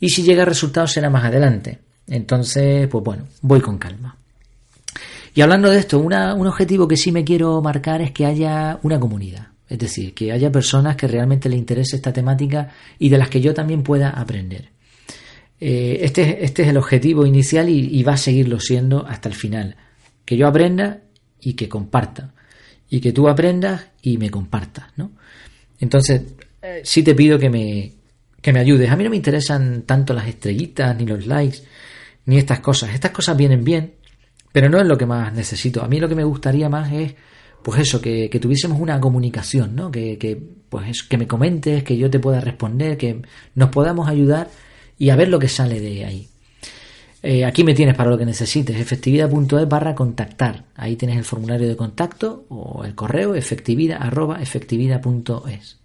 Y 0.00 0.10
si 0.10 0.22
llega 0.22 0.42
a 0.42 0.46
resultado 0.46 0.86
será 0.86 1.10
más 1.10 1.24
adelante. 1.24 1.78
Entonces, 2.06 2.88
pues 2.88 3.04
bueno, 3.04 3.24
voy 3.42 3.60
con 3.60 3.78
calma. 3.78 4.16
Y 5.34 5.40
hablando 5.40 5.70
de 5.70 5.78
esto, 5.78 5.98
un 5.98 6.12
objetivo 6.14 6.88
que 6.88 6.96
sí 6.96 7.12
me 7.12 7.24
quiero 7.24 7.60
marcar 7.62 8.00
es 8.02 8.12
que 8.12 8.26
haya 8.26 8.78
una 8.82 8.98
comunidad. 8.98 9.48
Es 9.68 9.78
decir, 9.78 10.14
que 10.14 10.32
haya 10.32 10.50
personas 10.50 10.96
que 10.96 11.06
realmente 11.06 11.48
le 11.48 11.56
interese 11.56 11.96
esta 11.96 12.12
temática 12.12 12.72
y 12.98 13.08
de 13.08 13.18
las 13.18 13.28
que 13.28 13.40
yo 13.40 13.52
también 13.52 13.82
pueda 13.82 14.10
aprender. 14.10 14.70
Eh, 15.60 15.98
este, 16.02 16.44
este, 16.44 16.62
es 16.62 16.68
el 16.68 16.76
objetivo 16.76 17.26
inicial 17.26 17.68
y, 17.68 18.02
va 18.02 18.14
a 18.14 18.16
seguirlo 18.16 18.60
siendo 18.60 19.06
hasta 19.06 19.28
el 19.28 19.34
final. 19.34 19.76
Que 20.24 20.36
yo 20.36 20.46
aprenda 20.46 21.00
y 21.40 21.54
que 21.54 21.68
comparta 21.68 22.32
y 22.88 23.00
que 23.00 23.12
tú 23.12 23.28
aprendas 23.28 23.88
y 24.02 24.16
me 24.18 24.30
compartas, 24.30 24.86
¿no? 24.96 25.10
Entonces, 25.80 26.22
eh, 26.62 26.80
sí 26.84 27.02
te 27.02 27.14
pido 27.14 27.38
que 27.38 27.50
me, 27.50 27.92
que 28.40 28.52
me 28.52 28.60
ayudes. 28.60 28.90
A 28.90 28.96
mí 28.96 29.04
no 29.04 29.10
me 29.10 29.16
interesan 29.16 29.82
tanto 29.82 30.14
las 30.14 30.26
estrellitas, 30.26 30.96
ni 30.96 31.06
los 31.06 31.26
likes, 31.26 31.58
ni 32.26 32.38
estas 32.38 32.60
cosas. 32.60 32.94
Estas 32.94 33.10
cosas 33.10 33.36
vienen 33.36 33.64
bien, 33.64 33.94
pero 34.52 34.68
no 34.68 34.80
es 34.80 34.86
lo 34.86 34.96
que 34.96 35.06
más 35.06 35.32
necesito. 35.32 35.82
A 35.82 35.88
mí 35.88 36.00
lo 36.00 36.08
que 36.08 36.14
me 36.14 36.24
gustaría 36.24 36.68
más 36.68 36.92
es, 36.92 37.14
pues 37.62 37.80
eso, 37.80 38.00
que, 38.00 38.28
tuviésemos 38.40 38.80
una 38.80 39.00
comunicación, 39.00 39.74
¿no? 39.74 39.90
Que, 39.90 40.18
que, 40.18 40.40
pues 40.68 41.02
que 41.02 41.18
me 41.18 41.26
comentes, 41.26 41.82
que 41.82 41.96
yo 41.96 42.10
te 42.10 42.18
pueda 42.18 42.40
responder, 42.40 42.96
que 42.96 43.22
nos 43.54 43.70
podamos 43.70 44.08
ayudar 44.08 44.48
y 44.98 45.10
a 45.10 45.16
ver 45.16 45.28
lo 45.28 45.38
que 45.38 45.48
sale 45.48 45.80
de 45.80 46.04
ahí. 46.04 46.28
Eh, 47.22 47.44
aquí 47.44 47.64
me 47.64 47.74
tienes 47.74 47.96
para 47.96 48.10
lo 48.10 48.18
que 48.18 48.24
necesites, 48.24 48.78
efectividad.es 48.78 49.68
barra 49.68 49.94
contactar. 49.94 50.64
Ahí 50.76 50.96
tienes 50.96 51.16
el 51.16 51.24
formulario 51.24 51.68
de 51.68 51.76
contacto 51.76 52.44
o 52.48 52.84
el 52.84 52.94
correo 52.94 53.34
efectividad 53.34 53.98
efectividad.es. 54.40 55.76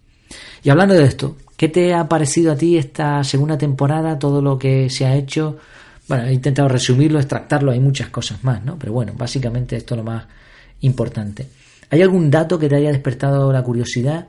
Y 0.62 0.70
hablando 0.70 0.94
de 0.94 1.04
esto, 1.04 1.36
¿qué 1.56 1.68
te 1.68 1.92
ha 1.92 2.08
parecido 2.08 2.52
a 2.52 2.56
ti 2.56 2.78
esta 2.78 3.22
segunda 3.24 3.58
temporada, 3.58 4.18
todo 4.18 4.40
lo 4.40 4.58
que 4.58 4.88
se 4.90 5.06
ha 5.06 5.16
hecho? 5.16 5.58
Bueno, 6.06 6.26
he 6.26 6.32
intentado 6.32 6.68
resumirlo, 6.68 7.18
extractarlo, 7.18 7.72
hay 7.72 7.80
muchas 7.80 8.08
cosas 8.08 8.44
más, 8.44 8.64
¿no? 8.64 8.78
Pero 8.78 8.92
bueno, 8.92 9.12
básicamente 9.16 9.76
esto 9.76 9.94
es 9.94 9.98
lo 9.98 10.04
más 10.04 10.24
importante. 10.80 11.46
¿Hay 11.94 12.02
algún 12.02 12.28
dato 12.28 12.58
que 12.58 12.68
te 12.68 12.74
haya 12.74 12.90
despertado 12.90 13.52
la 13.52 13.62
curiosidad? 13.62 14.26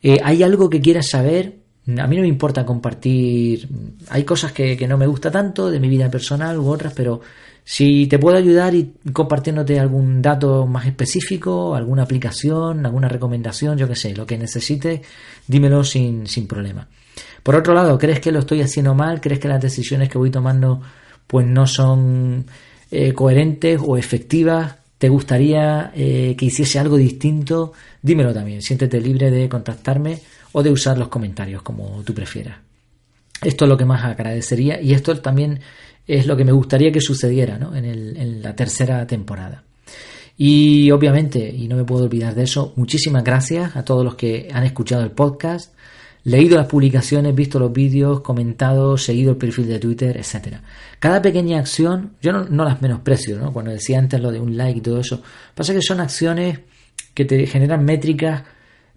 Eh, 0.00 0.20
¿Hay 0.22 0.44
algo 0.44 0.70
que 0.70 0.80
quieras 0.80 1.08
saber? 1.08 1.58
A 1.98 2.06
mí 2.06 2.14
no 2.14 2.22
me 2.22 2.28
importa 2.28 2.64
compartir. 2.64 3.68
Hay 4.08 4.22
cosas 4.22 4.52
que, 4.52 4.76
no 4.86 4.96
me 4.96 5.08
gusta 5.08 5.28
tanto 5.28 5.68
de 5.68 5.80
mi 5.80 5.88
vida 5.88 6.08
personal 6.08 6.56
u 6.60 6.68
otras, 6.68 6.92
pero 6.94 7.20
si 7.64 8.06
te 8.06 8.20
puedo 8.20 8.36
ayudar 8.36 8.76
y 8.76 8.92
compartiéndote 9.12 9.80
algún 9.80 10.22
dato 10.22 10.64
más 10.68 10.86
específico, 10.86 11.74
alguna 11.74 12.04
aplicación, 12.04 12.86
alguna 12.86 13.08
recomendación, 13.08 13.76
yo 13.76 13.88
qué 13.88 13.96
sé, 13.96 14.14
lo 14.14 14.24
que 14.24 14.38
necesites, 14.38 15.00
dímelo 15.48 15.82
sin, 15.82 16.28
sin 16.28 16.46
problema. 16.46 16.86
Por 17.42 17.56
otro 17.56 17.74
lado, 17.74 17.98
¿crees 17.98 18.20
que 18.20 18.30
lo 18.30 18.38
estoy 18.38 18.60
haciendo 18.60 18.94
mal? 18.94 19.20
¿Crees 19.20 19.40
que 19.40 19.48
las 19.48 19.60
decisiones 19.60 20.08
que 20.08 20.18
voy 20.18 20.30
tomando 20.30 20.80
pues 21.26 21.48
no 21.48 21.66
son 21.66 22.46
eh, 22.92 23.12
coherentes 23.12 23.80
o 23.84 23.96
efectivas? 23.96 24.76
¿Te 25.02 25.08
gustaría 25.08 25.90
eh, 25.96 26.36
que 26.38 26.44
hiciese 26.44 26.78
algo 26.78 26.96
distinto? 26.96 27.72
Dímelo 28.00 28.32
también. 28.32 28.62
Siéntete 28.62 29.00
libre 29.00 29.32
de 29.32 29.48
contactarme 29.48 30.20
o 30.52 30.62
de 30.62 30.70
usar 30.70 30.96
los 30.96 31.08
comentarios 31.08 31.62
como 31.62 32.04
tú 32.04 32.14
prefieras. 32.14 32.58
Esto 33.42 33.64
es 33.64 33.68
lo 33.68 33.76
que 33.76 33.84
más 33.84 34.04
agradecería 34.04 34.80
y 34.80 34.94
esto 34.94 35.20
también 35.20 35.58
es 36.06 36.28
lo 36.28 36.36
que 36.36 36.44
me 36.44 36.52
gustaría 36.52 36.92
que 36.92 37.00
sucediera 37.00 37.58
¿no? 37.58 37.74
en, 37.74 37.84
en 37.84 38.42
la 38.42 38.54
tercera 38.54 39.04
temporada. 39.04 39.64
Y 40.38 40.92
obviamente, 40.92 41.52
y 41.52 41.66
no 41.66 41.74
me 41.74 41.82
puedo 41.82 42.04
olvidar 42.04 42.36
de 42.36 42.44
eso, 42.44 42.72
muchísimas 42.76 43.24
gracias 43.24 43.74
a 43.74 43.84
todos 43.84 44.04
los 44.04 44.14
que 44.14 44.50
han 44.52 44.62
escuchado 44.62 45.02
el 45.02 45.10
podcast, 45.10 45.74
leído 46.24 46.56
las 46.56 46.66
publicaciones, 46.66 47.34
visto 47.34 47.58
los 47.58 47.72
vídeos, 47.72 48.20
comentado, 48.20 48.96
seguido 48.96 49.32
el 49.32 49.36
perfil 49.36 49.68
de 49.68 49.78
Twitter, 49.78 50.16
etcétera. 50.16 50.62
Cada 50.98 51.20
pequeña 51.20 51.58
acción, 51.58 52.12
yo 52.22 52.32
no, 52.32 52.64
las 52.64 52.80
menosprecio, 52.80 53.38
¿no? 53.38 53.52
Cuando 53.52 53.72
decía 53.72 53.98
antes 53.98 54.20
lo 54.20 54.30
de 54.30 54.40
un 54.40 54.56
like 54.56 54.78
y 54.78 54.82
todo 54.82 55.00
eso, 55.00 55.22
pasa 55.54 55.72
que 55.72 55.82
son 55.82 56.00
acciones 56.00 56.60
que 57.14 57.24
te 57.24 57.46
generan 57.46 57.84
métricas 57.84 58.42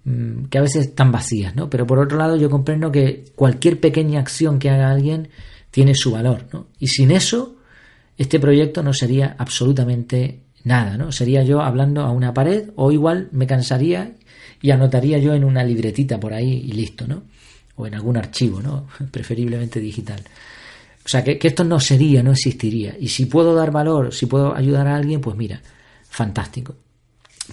mm, 0.04 0.46
que 0.46 0.58
a 0.58 0.62
veces 0.62 0.88
están 0.88 1.12
vacías, 1.12 1.56
¿no? 1.56 1.70
Pero 1.70 1.88
por 1.88 2.00
otro 2.00 2.18
lado 2.18 2.36
yo 2.36 2.50
comprendo 2.50 2.92
que 2.92 3.26
cualquier 3.36 3.80
pequeña 3.80 4.20
acción 4.20 4.60
que 4.60 4.70
haga 4.70 4.92
alguien 4.92 5.30
tiene 5.72 5.96
su 5.96 6.12
valor, 6.12 6.46
¿no? 6.54 6.68
Y 6.80 6.88
sin 6.88 7.12
eso, 7.12 7.56
este 8.18 8.40
proyecto 8.40 8.84
no 8.84 8.94
sería 8.94 9.36
absolutamente 9.38 10.45
nada, 10.66 10.98
¿no? 10.98 11.14
Sería 11.14 11.44
yo 11.44 11.62
hablando 11.62 12.02
a 12.02 12.12
una 12.12 12.34
pared 12.34 12.72
o 12.76 12.92
igual 12.92 13.30
me 13.32 13.48
cansaría 13.48 14.14
y 14.62 14.72
anotaría 14.72 15.20
yo 15.20 15.34
en 15.34 15.46
una 15.46 15.64
libretita 15.64 16.20
por 16.20 16.34
ahí 16.34 16.66
y 16.66 16.74
listo, 16.74 17.08
¿no? 17.08 17.24
O 17.78 17.88
en 17.88 17.94
algún 17.94 18.18
archivo, 18.18 18.62
¿no? 18.62 18.88
Preferiblemente 19.12 19.80
digital. 19.80 20.22
O 21.06 21.08
sea, 21.08 21.24
que, 21.24 21.40
esto 21.42 21.64
no 21.64 21.80
sería, 21.80 22.24
no 22.24 22.32
existiría. 22.32 22.96
Y 23.00 23.08
si 23.10 23.28
puedo 23.28 23.54
dar 23.54 23.72
valor, 23.72 24.12
si 24.12 24.26
puedo 24.26 24.56
ayudar 24.56 24.88
a 24.88 24.96
alguien, 24.96 25.22
pues 25.22 25.38
mira, 25.38 25.62
fantástico. 26.10 26.76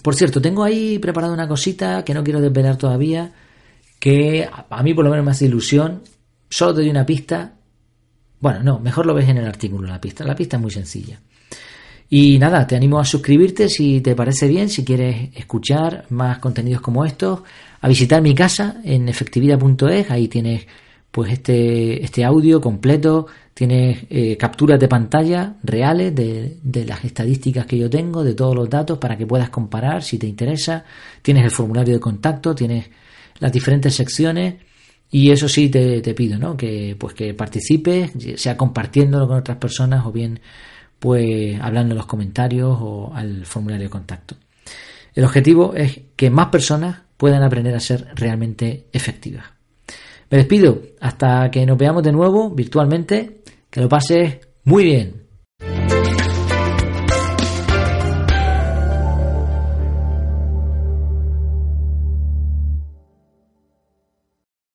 Por 0.01 0.15
cierto, 0.15 0.41
tengo 0.41 0.65
ahí 0.65 0.99
preparada 0.99 1.35
una 1.35 1.47
cosita 1.47 2.03
que 2.03 2.15
no 2.15 2.25
quiero 2.25 2.41
desvelar 2.41 2.79
todavía, 2.79 3.31
que 3.99 4.49
a 4.71 4.83
mí 4.83 4.95
por 4.95 5.05
lo 5.05 5.11
menos 5.11 5.27
me 5.27 5.33
hace 5.33 5.45
ilusión. 5.45 6.03
Solo 6.49 6.73
te 6.73 6.81
doy 6.81 6.89
una 6.89 7.05
pista. 7.05 7.53
Bueno, 8.41 8.63
no, 8.63 8.79
mejor 8.79 9.05
lo 9.05 9.13
ves 9.13 9.29
en 9.29 9.37
el 9.37 9.47
artículo, 9.47 9.87
la 9.87 10.01
pista. 10.01 10.25
La 10.25 10.35
pista 10.35 10.57
es 10.57 10.63
muy 10.63 10.71
sencilla. 10.71 11.21
Y 12.15 12.39
nada, 12.39 12.67
te 12.67 12.77
animo 12.77 13.01
a 13.01 13.07
suscribirte 13.07 13.71
si 13.71 14.03
te 14.03 14.15
parece 14.15 14.47
bien, 14.47 14.69
si 14.69 14.85
quieres 14.85 15.31
escuchar 15.35 16.05
más 16.11 16.41
contenidos 16.41 16.83
como 16.83 17.07
estos, 17.07 17.41
a 17.81 17.89
visitar 17.89 18.21
mi 18.21 18.35
casa 18.35 18.83
en 18.85 19.09
efectividad.es, 19.09 20.11
ahí 20.11 20.29
tienes 20.29 20.67
pues 21.11 21.33
este, 21.33 22.05
este 22.05 22.23
audio 22.23 22.61
completo, 22.61 23.29
tienes 23.55 24.05
eh, 24.11 24.37
capturas 24.37 24.79
de 24.79 24.89
pantalla 24.89 25.57
reales 25.63 26.15
de, 26.15 26.59
de, 26.63 26.85
las 26.85 27.03
estadísticas 27.03 27.65
que 27.65 27.79
yo 27.79 27.89
tengo, 27.89 28.23
de 28.23 28.35
todos 28.35 28.55
los 28.55 28.69
datos 28.69 28.99
para 28.99 29.17
que 29.17 29.27
puedas 29.27 29.49
comparar 29.49 30.03
si 30.03 30.19
te 30.19 30.27
interesa, 30.27 30.85
tienes 31.23 31.45
el 31.45 31.51
formulario 31.51 31.95
de 31.95 32.01
contacto, 32.01 32.55
tienes 32.55 32.91
las 33.39 33.51
diferentes 33.51 33.95
secciones 33.95 34.57
y 35.11 35.31
eso 35.31 35.49
sí 35.49 35.71
te, 35.71 36.03
te 36.03 36.13
pido, 36.13 36.39
¿no? 36.39 36.59
Que 36.59 36.95
pues 36.99 37.15
que 37.15 37.33
participes, 37.33 38.13
sea 38.37 38.55
compartiéndolo 38.55 39.27
con 39.27 39.39
otras 39.39 39.57
personas 39.57 40.05
o 40.05 40.13
bien 40.13 40.39
pues 41.03 41.61
hablando 41.61 41.95
en 41.95 41.99
los 41.99 42.07
comentarios 42.07 42.79
o 42.81 43.11
al 43.13 43.45
formulario 43.45 43.87
de 43.87 43.91
contacto. 43.91 44.37
El 45.13 45.25
objetivo 45.25 45.75
es 45.75 46.01
que 46.15 46.31
más 46.31 46.47
personas 46.47 47.01
puedan 47.17 47.43
aprender 47.43 47.75
a 47.75 47.81
ser 47.81 48.07
realmente 48.15 48.87
efectivas. 48.93 49.47
Me 50.31 50.39
despido 50.39 50.81
hasta 51.01 51.51
que 51.51 51.67
nos 51.67 51.77
veamos 51.77 52.05
de 52.05 52.13
nuevo 52.13 52.51
virtualmente. 52.51 53.43
Que 53.69 53.81
lo 53.81 53.89
pases 53.89 54.39
muy 54.63 54.85
bien. 54.85 55.22